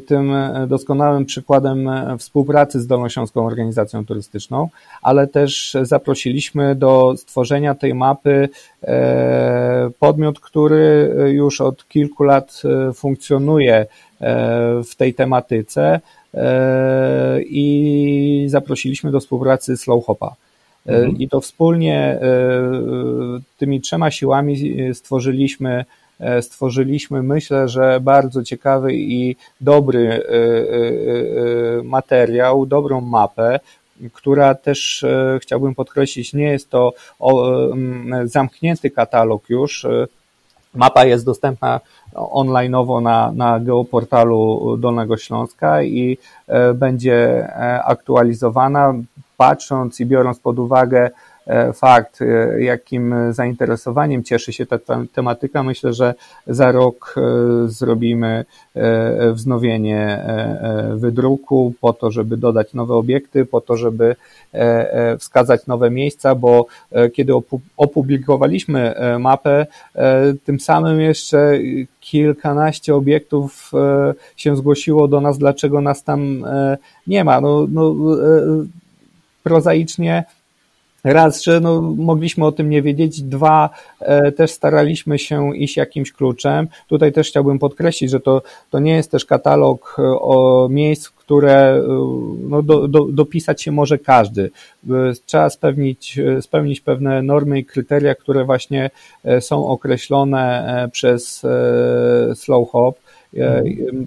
[0.06, 0.32] tym
[0.68, 4.68] doskonałym przykładem e, współpracy z Dolnośląską Organizacją Turystyczną,
[5.02, 8.48] ale też zaprosiliśmy do stworzenia tej mapy
[8.82, 12.62] e, podmiot, który już od kilku lat
[12.94, 13.86] funkcjonuje
[14.90, 16.00] w tej tematyce
[17.40, 20.36] i zaprosiliśmy do współpracy Slow Hopa.
[20.86, 21.18] Mhm.
[21.18, 22.20] I to wspólnie e,
[23.58, 25.84] tymi trzema siłami stworzyliśmy,
[26.20, 30.22] e, stworzyliśmy, myślę, że bardzo ciekawy i dobry e,
[31.82, 33.60] materiał, dobrą mapę,
[34.12, 35.04] która też
[35.40, 36.92] chciałbym podkreślić, nie jest to
[38.24, 39.86] zamknięty katalog już.
[40.74, 41.80] Mapa jest dostępna
[42.14, 46.18] onlineowo na, na geoportalu Dolnego Śląska i
[46.74, 47.48] będzie
[47.84, 48.94] aktualizowana
[49.36, 51.10] patrząc i biorąc pod uwagę e,
[51.74, 54.78] fakt, e, jakim zainteresowaniem cieszy się ta
[55.12, 56.14] tematyka, myślę, że
[56.46, 57.22] za rok e,
[57.68, 58.44] zrobimy
[59.32, 60.24] wznowienie
[60.94, 64.16] wydruku po to, żeby dodać nowe obiekty, po to, żeby
[65.18, 66.66] wskazać nowe miejsca, bo
[67.12, 67.32] kiedy
[67.76, 69.66] opublikowaliśmy mapę,
[70.44, 71.58] tym samym jeszcze
[72.00, 73.72] kilkanaście obiektów
[74.36, 76.44] się zgłosiło do nas, dlaczego nas tam
[77.06, 77.40] nie ma.
[77.40, 77.94] No, no,
[79.42, 80.24] prozaicznie
[81.04, 86.12] Raz, że no, mogliśmy o tym nie wiedzieć, dwa, e, też staraliśmy się iść jakimś
[86.12, 86.68] kluczem.
[86.88, 91.52] Tutaj też chciałbym podkreślić, że to, to nie jest też katalog e, o miejsc, które
[91.52, 91.82] e,
[92.48, 94.50] no, do, do, dopisać się może każdy.
[95.26, 98.90] Trzeba spełnić, spełnić pewne normy i kryteria, które właśnie
[99.40, 101.46] są określone przez
[102.34, 102.98] Slow Hop.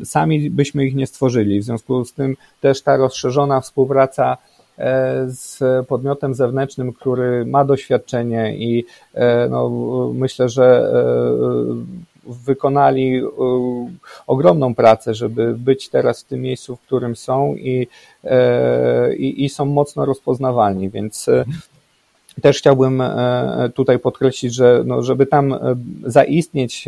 [0.04, 1.60] Sami byśmy ich nie stworzyli.
[1.60, 4.55] W związku z tym też ta rozszerzona współpraca E,
[5.26, 9.70] z podmiotem zewnętrznym, który ma doświadczenie i e, no,
[10.14, 13.22] myślę, że e, wykonali
[14.28, 17.88] ogromną pracę, żeby być teraz w tym miejscu, w którym są i,
[19.18, 21.30] i, i są mocno rozpoznawalni, więc
[22.42, 23.04] też chciałbym
[23.74, 25.56] tutaj podkreślić, że no, żeby tam
[26.04, 26.86] zaistnieć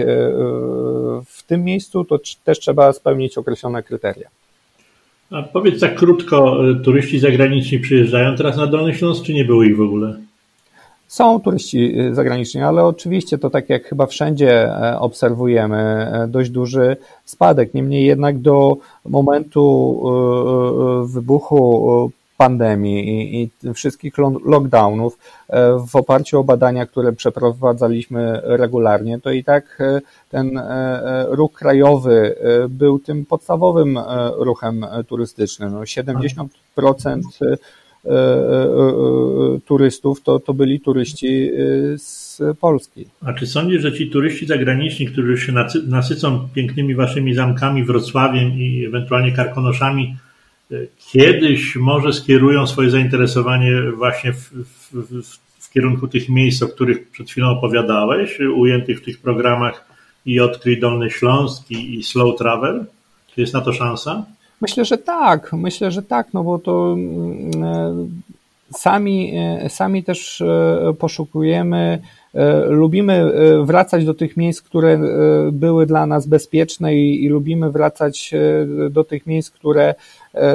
[1.26, 4.30] w tym miejscu, to też trzeba spełnić określone kryteria.
[5.32, 9.64] A powiedz tak krótko, y, turyści zagraniczni przyjeżdżają teraz na Dolny Śląsk, czy nie było
[9.64, 10.16] ich w ogóle?
[11.08, 16.50] Są turyści y, zagraniczni, ale oczywiście to tak jak chyba wszędzie e, obserwujemy, e, dość
[16.50, 17.74] duży spadek.
[17.74, 20.04] Niemniej jednak do momentu
[21.04, 24.14] y, wybuchu pandemii i, i wszystkich
[24.46, 25.18] lockdownów
[25.50, 31.54] e, w oparciu o badania, które przeprowadzaliśmy regularnie, to i tak e, ten e, ruch
[31.54, 32.36] krajowy
[32.70, 34.00] był tym podstawowym
[34.38, 35.72] ruchem turystycznym.
[35.72, 37.22] No 70%
[39.66, 41.52] turystów to, to byli turyści
[41.98, 43.06] z Polski.
[43.22, 45.54] A czy sądzisz, że ci turyści zagraniczni, którzy się
[45.88, 50.16] nasycą pięknymi waszymi zamkami, Wrocławiem i ewentualnie Karkonoszami,
[50.98, 54.52] kiedyś może skierują swoje zainteresowanie właśnie w,
[54.92, 55.24] w,
[55.60, 59.86] w, kierunku tych miejsc, o których przed chwilą opowiadałeś, ujętych w tych programach
[60.26, 62.86] i Odkryj Dolny Śląsk i, i Slow Travel?
[63.36, 64.26] Czy jest na to szansa?
[64.62, 65.54] Myślę, że tak.
[65.54, 68.08] Myślę, że tak, no bo to mm, e,
[68.74, 72.00] sami, e, sami też e, poszukujemy
[72.70, 73.32] lubimy
[73.66, 75.00] wracać do tych miejsc, które
[75.52, 78.32] były dla nas bezpieczne i, i lubimy wracać
[78.90, 79.96] do tych miejsc, które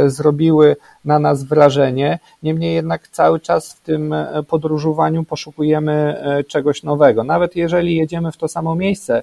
[0.07, 2.19] zrobiły na nas wrażenie.
[2.43, 4.15] Niemniej jednak cały czas w tym
[4.49, 7.25] podróżowaniu poszukujemy czegoś nowego.
[7.25, 9.23] Nawet jeżeli jedziemy w to samo miejsce,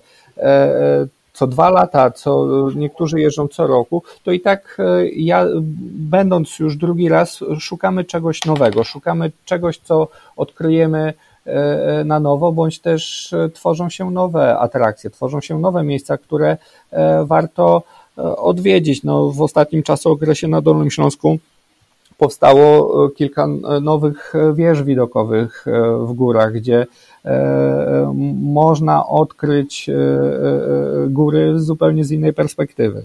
[1.33, 4.77] co dwa lata, co niektórzy jeżdżą co roku, to i tak
[5.13, 5.45] ja,
[5.91, 11.13] będąc już drugi raz, szukamy czegoś nowego, szukamy czegoś, co odkryjemy
[11.49, 16.57] E, na nowo, bądź też e, tworzą się nowe atrakcje, tworzą się nowe miejsca, które
[16.91, 17.83] e, warto
[18.17, 19.03] odwiedzić.
[19.03, 21.39] No, w ostatnim czasie okresie na Dolnym Śląsku
[22.17, 23.47] powstało kilka
[23.81, 25.65] nowych wież widokowych
[26.07, 26.85] w górach, gdzie
[28.41, 29.89] można odkryć
[31.07, 33.03] góry zupełnie z innej perspektywy.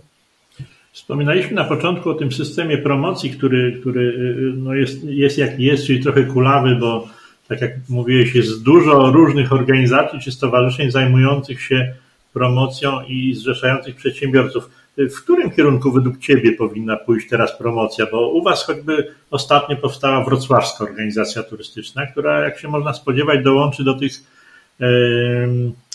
[0.93, 4.15] Wspominaliśmy na początku o tym systemie promocji, który, który
[4.57, 7.07] no jest, jest jak jest, czyli trochę kulawy, bo
[7.49, 11.95] tak jak mówiłeś, jest dużo różnych organizacji czy stowarzyszeń zajmujących się
[12.33, 14.71] promocją i zrzeszających przedsiębiorców.
[14.99, 18.07] W którym kierunku według Ciebie powinna pójść teraz promocja?
[18.13, 23.85] Bo u Was choćby ostatnio powstała wrocławska organizacja turystyczna, która, jak się można spodziewać, dołączy
[23.85, 24.13] do tych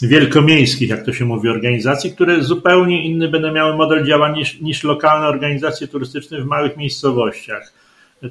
[0.02, 4.84] wielkomiejskich, jak to się mówi, organizacji, które zupełnie inny będą miały model działania niż, niż
[4.84, 7.74] lokalne organizacje turystyczne w małych miejscowościach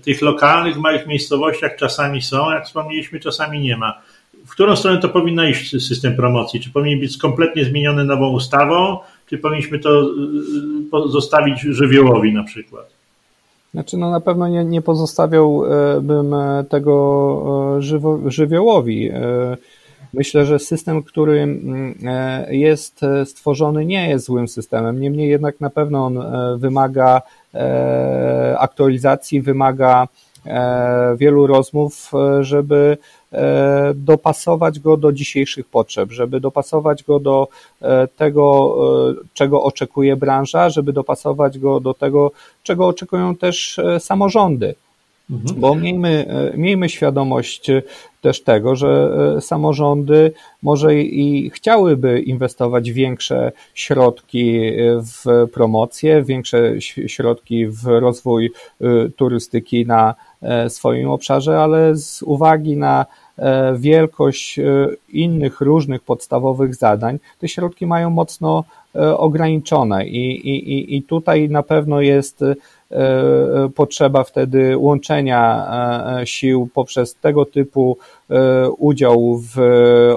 [0.03, 4.03] tych lokalnych, małych miejscowościach czasami są, jak wspomnieliśmy, czasami nie ma.
[4.47, 6.61] W którą stronę to powinno iść system promocji?
[6.61, 8.99] Czy powinien być kompletnie zmieniony nową ustawą,
[9.31, 10.03] czy powinniśmy to
[11.07, 12.91] y, zostawić żywiołowi na przykład?
[13.75, 19.09] Znaczy, no na pewno nie, nie pozostawiałbym e, tego e, żywo, żywiołowi.
[19.09, 19.57] E,
[20.15, 21.95] myślę, że system, który mm,
[22.51, 25.01] jest stworzony, nie jest złym systemem.
[25.01, 26.19] Niemniej jednak na pewno on
[26.59, 27.23] wymaga
[27.55, 30.09] E, aktualizacji wymaga e,
[31.17, 32.97] wielu rozmów, e, żeby
[33.95, 37.49] dopasować go do dzisiejszych potrzeb, żeby dopasować go do
[38.17, 38.77] tego,
[39.35, 42.31] czego oczekuje branża, żeby dopasować go do tego,
[42.63, 44.75] czego oczekują też samorządy.
[45.31, 45.61] Mhm.
[45.61, 47.71] Bo miejmy, miejmy świadomość
[48.21, 50.33] też tego, że e, samorządy
[50.63, 59.87] może i chciałyby inwestować większe środki e, w promocję, większe środki w rozwój e, turystyki
[59.87, 60.15] na
[60.69, 63.07] swoim obszarze, ale z uwagi na
[63.77, 64.61] wielkość
[65.09, 68.65] innych różnych podstawowych zadań, te środki mają mocno
[69.17, 72.55] ograniczone i, i, i tutaj na pewno jest E,
[73.75, 75.67] potrzeba wtedy łączenia
[76.21, 77.99] e, sił poprzez tego typu
[78.31, 79.59] e, udział w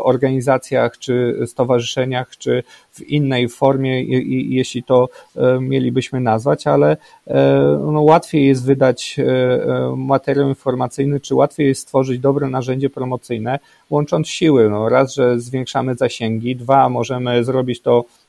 [0.03, 4.03] organizacjach czy stowarzyszeniach, czy w innej formie,
[4.49, 5.10] jeśli to
[5.62, 6.97] mielibyśmy nazwać, ale
[7.91, 9.17] no, łatwiej jest wydać
[9.95, 14.69] materiał informacyjny, czy łatwiej jest stworzyć dobre narzędzie promocyjne, łącząc siły.
[14.69, 18.20] No, raz, że zwiększamy zasięgi, dwa, możemy zrobić to E,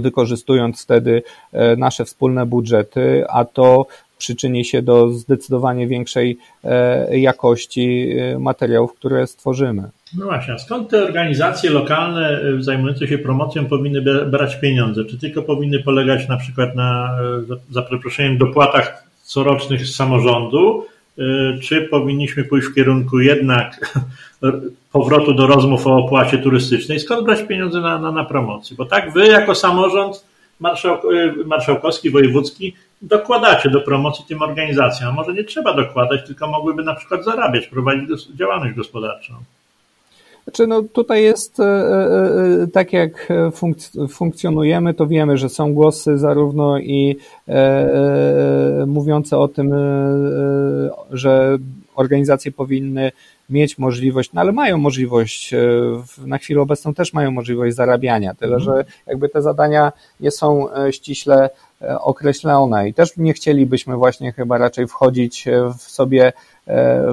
[0.00, 3.86] wykorzystując wtedy e, nasze wspólne budżety, a to
[4.18, 9.82] przyczyni się do zdecydowanie większej e, jakości materiałów, które stworzymy.
[10.18, 15.04] No właśnie, skąd te organizacje lokalne zajmujące się promocją powinny brać pieniądze?
[15.04, 17.18] Czy tylko powinny polegać na przykład na,
[17.70, 20.84] za przeproszeniem, dopłatach corocznych z samorządu,
[21.62, 23.94] czy powinniśmy pójść w kierunku jednak
[24.92, 28.76] powrotu do rozmów o opłacie turystycznej, skąd brać pieniądze na, na, na promocję?
[28.76, 30.24] Bo tak wy jako samorząd
[30.60, 35.08] y, marszałkowski, wojewódzki dokładacie do promocji tym organizacjom.
[35.10, 39.34] A może nie trzeba dokładać, tylko mogłyby na przykład zarabiać, prowadzić działalność gospodarczą.
[40.48, 45.74] Znaczy, no tutaj jest e, e, e, tak jak funk- funkcjonujemy, to wiemy, że są
[45.74, 47.16] głosy zarówno i
[48.86, 49.74] mówiące o tym,
[51.10, 51.58] że
[51.94, 53.12] organizacje powinny
[53.50, 55.54] mieć możliwość, no ale mają możliwość,
[56.18, 58.64] na chwilę obecną też mają możliwość zarabiania, tyle mhm.
[58.76, 61.50] że jakby te zadania nie są ściśle
[62.00, 65.44] określone i też nie chcielibyśmy właśnie chyba raczej wchodzić
[65.78, 66.32] w sobie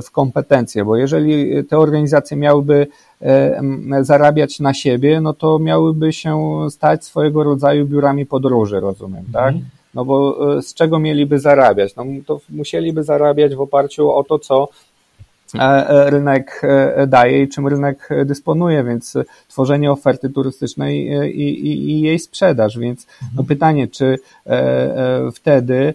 [0.06, 2.88] w kompetencje, bo jeżeli te organizacje miałyby
[3.22, 3.62] E,
[4.02, 9.54] zarabiać na siebie, no to miałyby się stać swojego rodzaju biurami podróży, rozumiem, tak?
[9.54, 9.66] Mhm.
[9.94, 11.96] No bo e, z czego mieliby zarabiać?
[11.96, 14.95] No to musieliby zarabiać w oparciu o to, co E,
[16.10, 22.02] rynek e, daje i czym rynek dysponuje, więc tworzenie oferty turystycznej e, i, i, i
[22.02, 22.78] jej sprzedaż.
[22.80, 23.48] Więc no mhm.
[23.48, 24.20] pytanie, czy
[25.34, 25.94] wtedy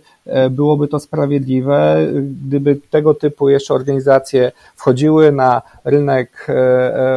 [0.51, 2.07] byłoby to sprawiedliwe,
[2.47, 6.47] gdyby tego typu jeszcze organizacje wchodziły na rynek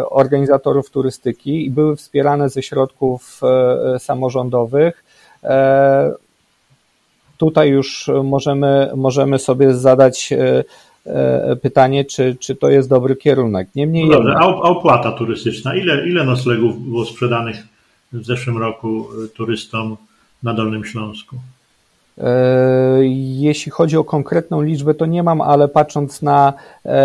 [0.10, 3.41] organizatorów turystyki i były wspierane ze środków
[4.00, 5.04] samorządowych.
[7.38, 10.63] Tutaj już możemy, możemy sobie zadać E,
[11.62, 13.68] pytanie, czy, czy to jest dobry kierunek.
[13.76, 17.56] Niemniej no dobrze, a opłata turystyczna, ile, ile noclegów było sprzedanych
[18.13, 19.98] w zeszłym roku e, turystom
[20.44, 21.36] na Dolnym Śląsku?
[22.18, 22.30] E,
[23.39, 26.54] jeśli chodzi o konkretną liczbę, to nie mam, ale patrząc na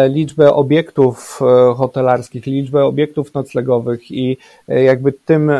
[0.09, 1.41] liczbę obiektów
[1.77, 4.37] hotelarskich, liczbę obiektów noclegowych i
[4.69, 5.51] jakby tym,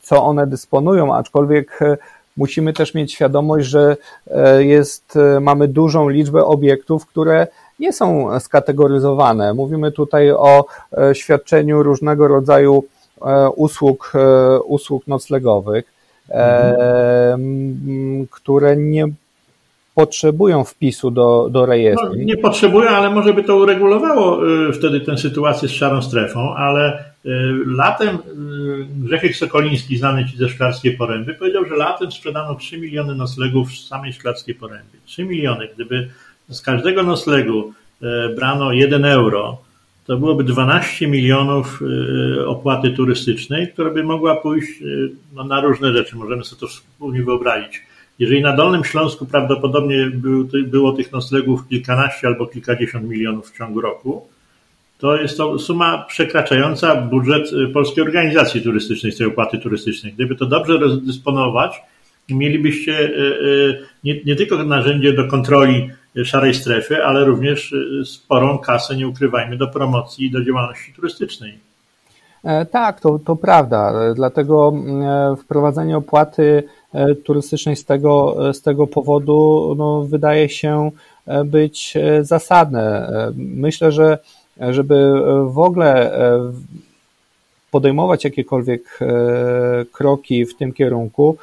[0.00, 1.80] co one dysponują, aczkolwiek
[2.36, 3.96] musimy też mieć świadomość, że
[4.58, 7.46] jest, mamy dużą liczbę obiektów, które
[7.78, 9.54] nie są skategoryzowane.
[9.54, 10.64] Mówimy tutaj o
[10.98, 12.84] e, świadczeniu różnego rodzaju
[13.22, 15.84] e, usług, e, usług noclegowych,
[16.28, 18.26] mhm.
[18.30, 19.06] które nie
[19.94, 22.08] potrzebują wpisu do, do rejestru.
[22.08, 24.38] No, nie potrzebują, ale może by to uregulowało
[24.74, 27.04] wtedy tę sytuację z szarą strefą, ale
[27.66, 28.18] latem
[28.96, 33.78] Grzechek Sokoliński, znany Ci ze Szklarskiej Poręby, powiedział, że latem sprzedano 3 miliony noclegów w
[33.78, 34.98] samej Szklarskiej Porębie.
[35.04, 35.68] 3 miliony.
[35.74, 36.08] Gdyby
[36.48, 39.58] z każdego noclegu e, brano 1 euro,
[40.06, 41.80] to byłoby 12 milionów
[42.38, 44.84] e, opłaty turystycznej, która by mogła pójść e,
[45.34, 46.16] no, na różne rzeczy.
[46.16, 47.82] Możemy sobie to wspólnie wyobrazić.
[48.18, 50.10] Jeżeli na Dolnym Śląsku prawdopodobnie
[50.66, 54.26] było tych noclegów kilkanaście albo kilkadziesiąt milionów w ciągu roku,
[54.98, 60.12] to jest to suma przekraczająca budżet Polskiej Organizacji Turystycznej z tej opłaty turystycznej.
[60.12, 61.82] Gdyby to dobrze rozdysponować,
[62.28, 63.12] mielibyście
[64.04, 65.90] nie, nie tylko narzędzie do kontroli
[66.24, 71.66] szarej strefy, ale również y, sporą kasę, nie ukrywajmy, do promocji i do działalności turystycznej.
[72.46, 73.92] E, tak, to, to prawda.
[74.14, 80.90] Dlatego e, wprowadzenie opłaty e, turystycznej z tego, z tego powodu no, wydaje się
[81.44, 83.08] być zasadne.
[83.36, 84.18] Myślę, że
[84.70, 85.12] żeby
[85.46, 86.12] w ogóle
[87.70, 88.98] podejmować jakiekolwiek
[89.92, 91.36] kroki w tym kierunku,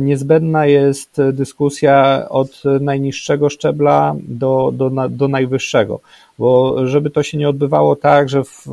[0.00, 6.00] niezbędna jest dyskusja od najniższego szczebla do, do, do najwyższego,
[6.38, 8.66] bo żeby to się nie odbywało tak, że w,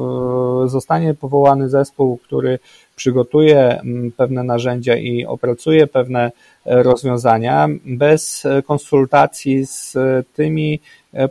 [0.65, 2.59] zostanie powołany zespół, który
[2.95, 6.31] przygotuje mm, pewne narzędzia i opracuje pewne
[6.65, 9.97] rozwiązania bez konsultacji z
[10.33, 10.79] tymi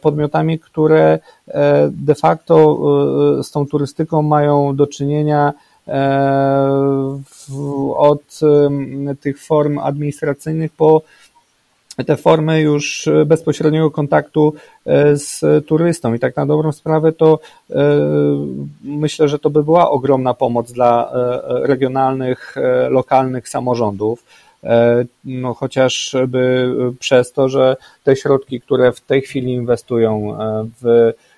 [0.01, 1.19] podmiotami, które
[1.91, 2.79] de facto
[3.43, 5.74] z tą turystyką mają do czynienia E,
[7.97, 8.41] od
[9.21, 11.03] tych form administracyjnych po
[12.07, 14.55] te formy już bezpośredniego kontaktu
[15.15, 16.15] z turystą.
[16.15, 17.39] I tak na dobrą sprawę to
[18.85, 21.13] myślę, że to by była ogromna pomoc dla
[21.47, 22.55] regionalnych,
[22.89, 24.25] lokalnych samorządów.
[25.25, 30.39] No chociażby przez to, że te środki, które w tej chwili inwestują
[30.83, 31.34] w E,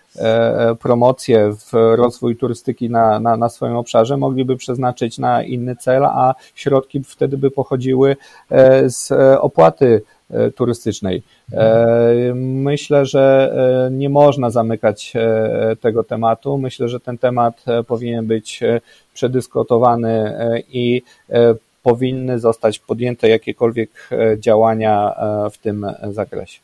[0.80, 6.34] promocję, w rozwój turystyki na, na, na swoim obszarze, mogliby przeznaczyć na inny cel, a
[6.54, 8.16] środki wtedy by pochodziły
[8.50, 11.22] e, z opłaty e, turystycznej.
[12.34, 13.52] Myślę, że
[13.92, 15.12] nie można zamykać
[15.80, 16.58] tego tematu.
[16.58, 18.60] Myślę, że ten temat powinien być
[19.14, 20.34] przedyskutowany
[20.68, 21.02] i
[21.82, 23.90] powinny zostać podjęte jakiekolwiek
[24.38, 25.14] działania
[25.52, 26.60] w tym zakresie.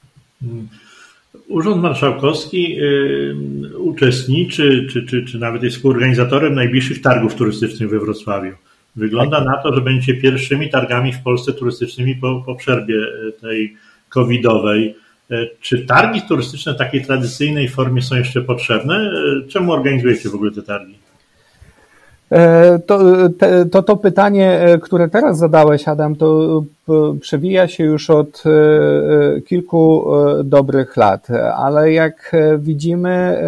[1.49, 8.53] Urząd Marszałkowski y, uczestniczy, czy, czy, czy nawet jest współorganizatorem najbliższych targów turystycznych we Wrocławiu.
[8.97, 9.47] Wygląda tak.
[9.47, 13.77] na to, że będziecie pierwszymi targami w Polsce turystycznymi po, po przerwie y, tej
[14.09, 14.95] covidowej.
[15.31, 19.13] Y, czy targi turystyczne w takiej tradycyjnej formie są jeszcze potrzebne?
[19.49, 21.02] Czemu organizujecie w ogóle te targi?
[22.33, 22.99] E, to,
[23.71, 28.43] to, to pytanie, e, które teraz zadałeś, Adam, to e, przewija się już od
[29.47, 30.07] kilku
[30.45, 33.43] dobrych lat, ale jak widzimy,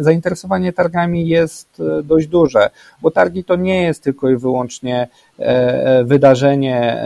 [0.00, 2.70] zainteresowanie targami jest dość duże,
[3.02, 5.08] bo targi to nie jest tylko i wyłącznie
[6.04, 7.04] wydarzenie,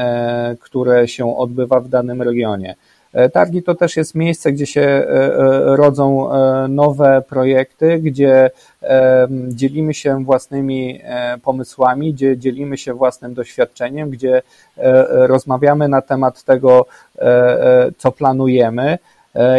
[0.61, 2.75] które się odbywa w danym regionie.
[3.13, 6.29] E, targi to też jest miejsce, gdzie się e, e, rodzą
[6.69, 8.51] nowe projekty, gdzie
[9.49, 11.01] dzielimy się własnymi
[11.43, 14.43] pomysłami, gdzie dzielimy się własnym doświadczeniem, gdzie
[15.11, 16.87] rozmawiamy na temat tego,
[17.99, 18.99] co planujemy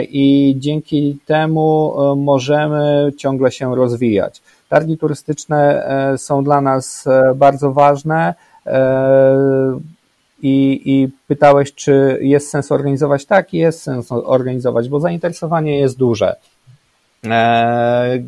[0.01, 4.41] i dzięki temu możemy ciągle się rozwijać.
[4.69, 5.87] Targi turystyczne
[6.17, 8.33] są dla nas bardzo ważne
[10.43, 13.25] i, i pytałeś, czy jest sens organizować?
[13.25, 16.35] Tak, jest sens organizować, bo zainteresowanie jest duże.
[17.25, 18.19] E,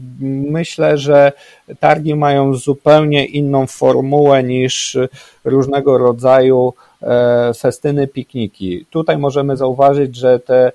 [0.50, 1.32] myślę, że
[1.80, 4.98] targi mają zupełnie inną formułę niż
[5.44, 8.86] różnego rodzaju e, festyny, pikniki.
[8.90, 10.72] Tutaj możemy zauważyć, że te e,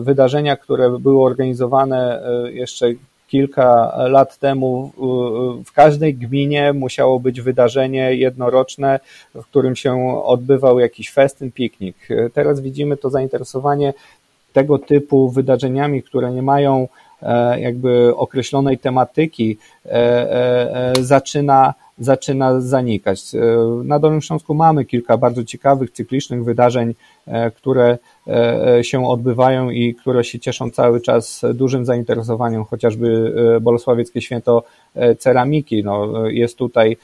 [0.00, 2.22] wydarzenia, które były organizowane
[2.52, 2.86] jeszcze
[3.28, 4.92] kilka lat temu
[5.66, 9.00] w każdej gminie musiało być wydarzenie jednoroczne,
[9.34, 12.08] w którym się odbywał jakiś festyn, piknik.
[12.34, 13.92] Teraz widzimy to zainteresowanie
[14.52, 16.88] tego typu wydarzeniami, które nie mają
[17.22, 23.34] e, jakby określonej tematyki, e, e, zaczyna zaczyna zanikać.
[23.34, 23.38] E,
[23.84, 26.94] na Dolnym Śląsku mamy kilka bardzo ciekawych, cyklicznych wydarzeń,
[27.26, 34.20] e, które e, się odbywają i które się cieszą cały czas dużym zainteresowaniem, chociażby Bolesławieckie
[34.20, 34.62] Święto
[35.18, 35.84] Ceramiki.
[35.84, 36.96] No, jest tutaj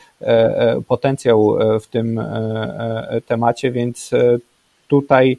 [0.89, 2.21] potencjał w tym
[3.27, 4.11] temacie, więc
[4.89, 5.39] tutaj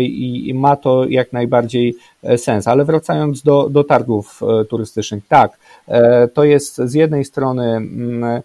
[0.00, 1.94] i ma to jak najbardziej
[2.36, 2.68] sens.
[2.68, 5.58] Ale wracając do, do targów turystycznych, tak,
[6.34, 8.42] to jest z jednej strony mm,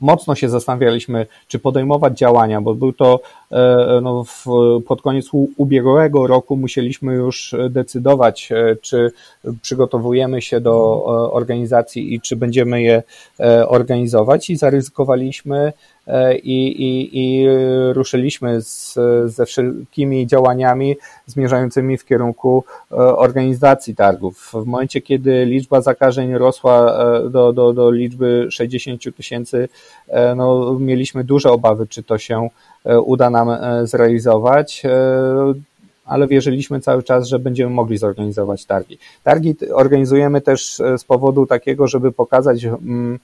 [0.00, 3.20] mocno się zastanawialiśmy, czy podejmować działania, bo był to
[3.52, 4.44] e, no, w,
[4.86, 5.26] pod koniec
[5.56, 9.12] ubiegłego roku musieliśmy już decydować, e, czy
[9.62, 13.02] przygotowujemy się do e, organizacji i czy będziemy je
[13.68, 15.72] organizować i zaryzykowaliśmy
[16.42, 17.46] i, i, i
[17.92, 18.94] ruszyliśmy z,
[19.26, 20.96] ze wszelkimi działaniami
[21.26, 24.50] zmierzającymi w kierunku e, organizacji targów.
[24.52, 29.68] W momencie, kiedy liczba zakażeń rosła e, do, do, do liczby 60 tysięcy,
[30.36, 32.48] no, mieliśmy duże obawy, czy to się
[33.04, 33.48] uda nam
[33.84, 34.82] zrealizować
[36.04, 38.98] ale wierzyliśmy cały czas, że będziemy mogli zorganizować targi.
[39.24, 43.18] Targi organizujemy też z powodu takiego, żeby pokazać, mm,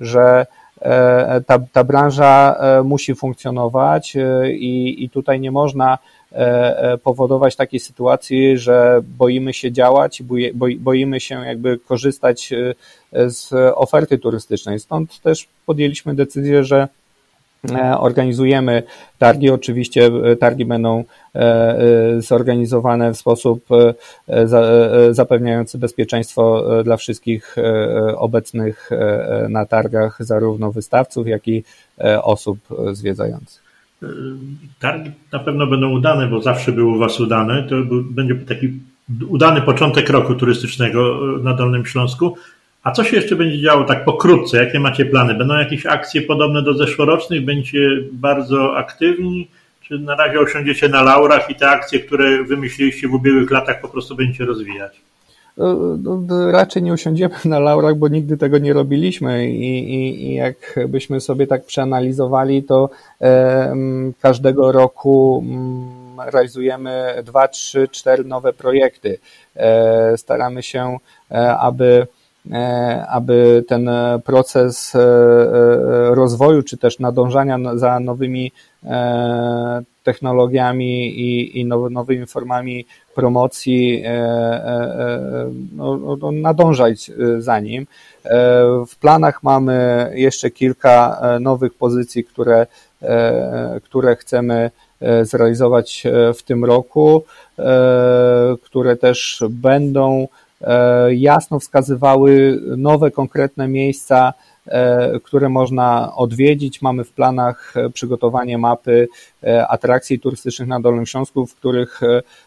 [0.00, 0.46] że
[0.80, 5.98] E, ta, ta branża e, musi funkcjonować e, i, i tutaj nie można
[7.02, 10.22] powodować takiej sytuacji, że boimy się działać,
[10.78, 12.50] boimy się jakby korzystać
[13.26, 14.80] z oferty turystycznej.
[14.80, 16.88] Stąd też podjęliśmy decyzję, że
[17.98, 18.82] organizujemy
[19.18, 19.50] targi.
[19.50, 21.04] Oczywiście e, targi będą
[21.34, 21.76] e,
[22.18, 23.66] zorganizowane w sposób
[25.10, 27.56] zapewniający bezpieczeństwo dla wszystkich
[28.16, 28.90] obecnych
[29.48, 31.64] na targach, zarówno wystawców, jak i
[32.22, 32.58] osób
[32.92, 33.62] zwiedzających.
[34.80, 37.62] Targi na pewno będą udane, bo zawsze były u Was udane.
[37.62, 37.76] To
[38.10, 38.80] będzie taki
[39.28, 42.36] udany początek roku turystycznego na Dolnym Śląsku.
[42.86, 44.56] A co się jeszcze będzie działo tak pokrótce?
[44.56, 45.34] Jakie macie plany?
[45.34, 47.44] Będą jakieś akcje podobne do zeszłorocznych?
[47.44, 47.78] Będziecie
[48.12, 49.48] bardzo aktywni?
[49.80, 53.88] Czy na razie osiądziecie na laurach i te akcje, które wymyśliliście w ubiegłych latach, po
[53.88, 55.00] prostu będziecie rozwijać?
[55.56, 60.34] No, no, raczej nie usiądziemy na laurach, bo nigdy tego nie robiliśmy i, i, i
[60.34, 63.76] jakbyśmy sobie tak przeanalizowali, to e,
[64.20, 65.44] każdego roku
[66.26, 69.18] realizujemy dwa, trzy, cztery nowe projekty.
[70.16, 70.98] Staramy się,
[71.60, 72.06] aby
[73.08, 73.90] aby ten
[74.24, 74.92] proces
[76.10, 78.52] rozwoju, czy też nadążania za nowymi
[80.02, 81.20] technologiami
[81.60, 84.04] i, nowymi formami promocji
[85.76, 87.86] no, no, no, nadążać za nim.
[88.88, 92.66] W planach mamy jeszcze kilka nowych pozycji, które,
[93.84, 94.70] które chcemy
[95.22, 97.22] zrealizować w tym roku,
[98.64, 100.28] które też będą
[101.10, 104.32] jasno wskazywały nowe, konkretne miejsca,
[105.24, 106.82] które można odwiedzić.
[106.82, 109.08] Mamy w planach przygotowanie mapy
[109.68, 112.00] atrakcji turystycznych na Dolnym Śląsku, w których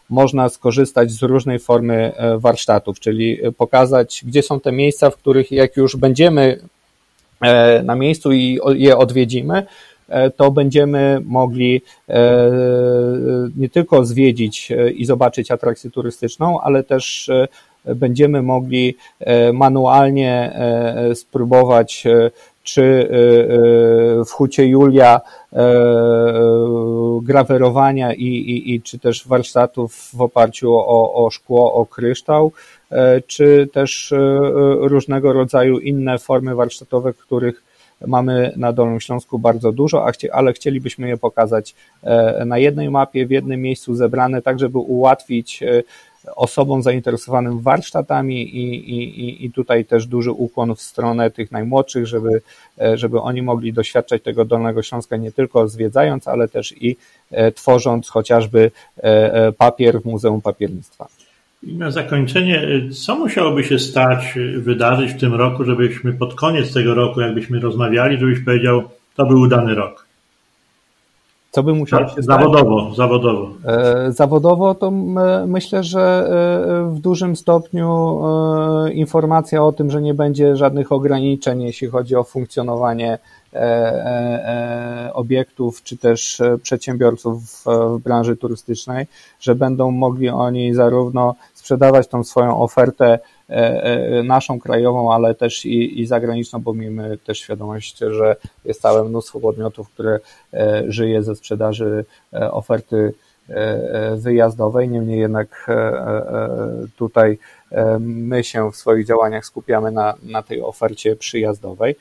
[0.10, 5.78] można skorzystać z różnej formy warsztatów, czyli pokazać, gdzie są te miejsca, w których jak
[5.78, 6.60] już będziemy
[7.84, 9.66] na miejscu i je odwiedzimy,
[10.36, 11.82] to będziemy mogli
[13.58, 17.32] nie tylko zwiedzić i zobaczyć atrakcję turystyczną, ale też
[17.86, 18.98] będziemy mogli
[19.54, 20.60] manualnie
[21.14, 22.04] spróbować
[22.64, 23.10] czy
[24.28, 25.22] w Hucie Julia
[27.22, 32.52] grawerowania i, i, i czy też warsztatów w oparciu o, o szkło, o kryształ,
[33.28, 34.14] czy też
[34.80, 37.64] różnego rodzaju inne formy warsztatowe, których
[38.08, 41.76] mamy na Dolnym Śląsku bardzo dużo, ale chcielibyśmy je pokazać
[42.46, 45.64] na jednej mapie, w jednym miejscu zebrane, tak żeby ułatwić
[46.36, 52.42] osobom zainteresowanym warsztatami i, i, i tutaj też duży ukłon w stronę tych najmłodszych, żeby,
[52.94, 56.98] żeby oni mogli doświadczać tego Dolnego Śląska nie tylko zwiedzając, ale też i
[57.56, 58.72] tworząc chociażby
[59.58, 61.08] papier w Muzeum Papiernictwa.
[61.64, 62.68] I na zakończenie,
[63.06, 68.18] co musiałoby się stać, wydarzyć w tym roku, żebyśmy pod koniec tego roku, jakbyśmy rozmawiali,
[68.18, 68.84] żebyś powiedział,
[69.16, 70.09] to był udany rok?
[71.52, 72.98] Co by musiało się Zawodowo, stać?
[72.98, 73.50] zawodowo.
[74.10, 74.92] Zawodowo to
[75.48, 76.30] myślę, że
[76.92, 78.20] w dużym stopniu
[78.94, 83.18] informacja o tym, że nie będzie żadnych ograniczeń, jeśli chodzi o funkcjonowanie
[85.14, 89.08] obiektów czy też przedsiębiorców w branży turystycznej,
[89.40, 93.20] że będą mogli oni zarówno sprzedawać tą swoją ofertę
[94.24, 98.36] naszą krajową, ale też i, i zagraniczną, bo miejmy też świadomość, że
[98.66, 100.20] jest całe mnóstwo podmiotów, które
[100.88, 103.14] żyje ze sprzedaży oferty
[104.16, 104.90] wyjazdowej.
[104.90, 105.72] Niemniej jednak
[106.98, 107.38] tutaj
[108.00, 111.96] my się w swoich działaniach skupiamy na, na tej ofercie przyjazdowej.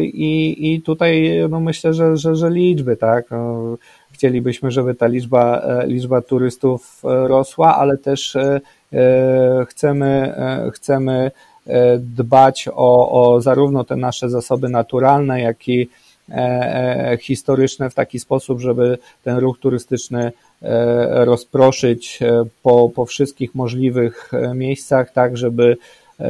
[0.00, 3.24] I, i tutaj no myślę, że, że, że liczby, tak.
[4.12, 8.36] Chcielibyśmy, żeby ta liczba, liczba turystów rosła, ale też
[9.68, 10.34] chcemy,
[10.74, 11.30] chcemy
[11.98, 15.88] dbać o, o zarówno te nasze zasoby naturalne, jak i
[17.20, 20.32] historyczne w taki sposób, żeby ten ruch turystyczny
[21.10, 22.20] rozproszyć
[22.62, 25.76] po, po wszystkich możliwych miejscach, tak żeby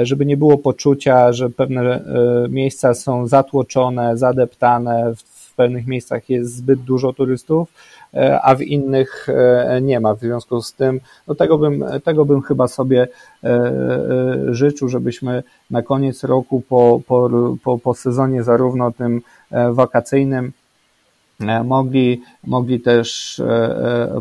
[0.03, 2.01] żeby nie było poczucia, że pewne
[2.49, 7.69] miejsca są zatłoczone, zadeptane, w pewnych miejscach jest zbyt dużo turystów,
[8.43, 9.27] a w innych
[9.83, 10.15] nie ma.
[10.15, 13.09] W związku z tym, no tego bym, tego bym chyba sobie
[14.51, 17.31] życzył, żebyśmy na koniec roku po, po,
[17.65, 19.23] po, po sezonie zarówno tym
[19.73, 20.53] wakacyjnym,
[21.65, 23.43] mogli, mogli też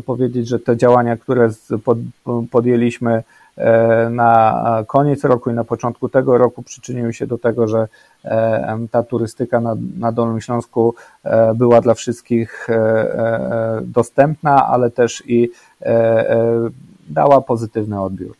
[0.06, 1.50] powiedzieć, że te działania, które
[2.50, 3.22] podjęliśmy
[4.10, 7.88] na koniec roku i na początku tego roku przyczyniły się do tego, że
[8.90, 10.94] ta turystyka na, na Dolnym Śląsku
[11.54, 12.68] była dla wszystkich
[13.82, 15.50] dostępna, ale też i
[17.08, 18.36] dała pozytywny odbiór.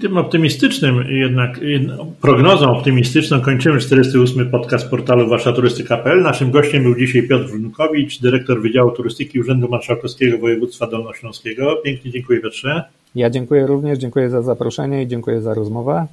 [0.00, 1.60] Tym optymistycznym jednak,
[2.20, 4.50] prognozą optymistyczną kończymy 48.
[4.50, 6.22] podcast portalu Turystyka.pl.
[6.22, 11.76] Naszym gościem był dzisiaj Piotr Wrunkowicz, dyrektor Wydziału Turystyki Urzędu Marszałkowskiego Województwa Dolnośląskiego.
[11.84, 12.84] Pięknie dziękuję Piotrze.
[13.14, 16.06] Ja dziękuję również, dziękuję za zaproszenie i dziękuję za rozmowę.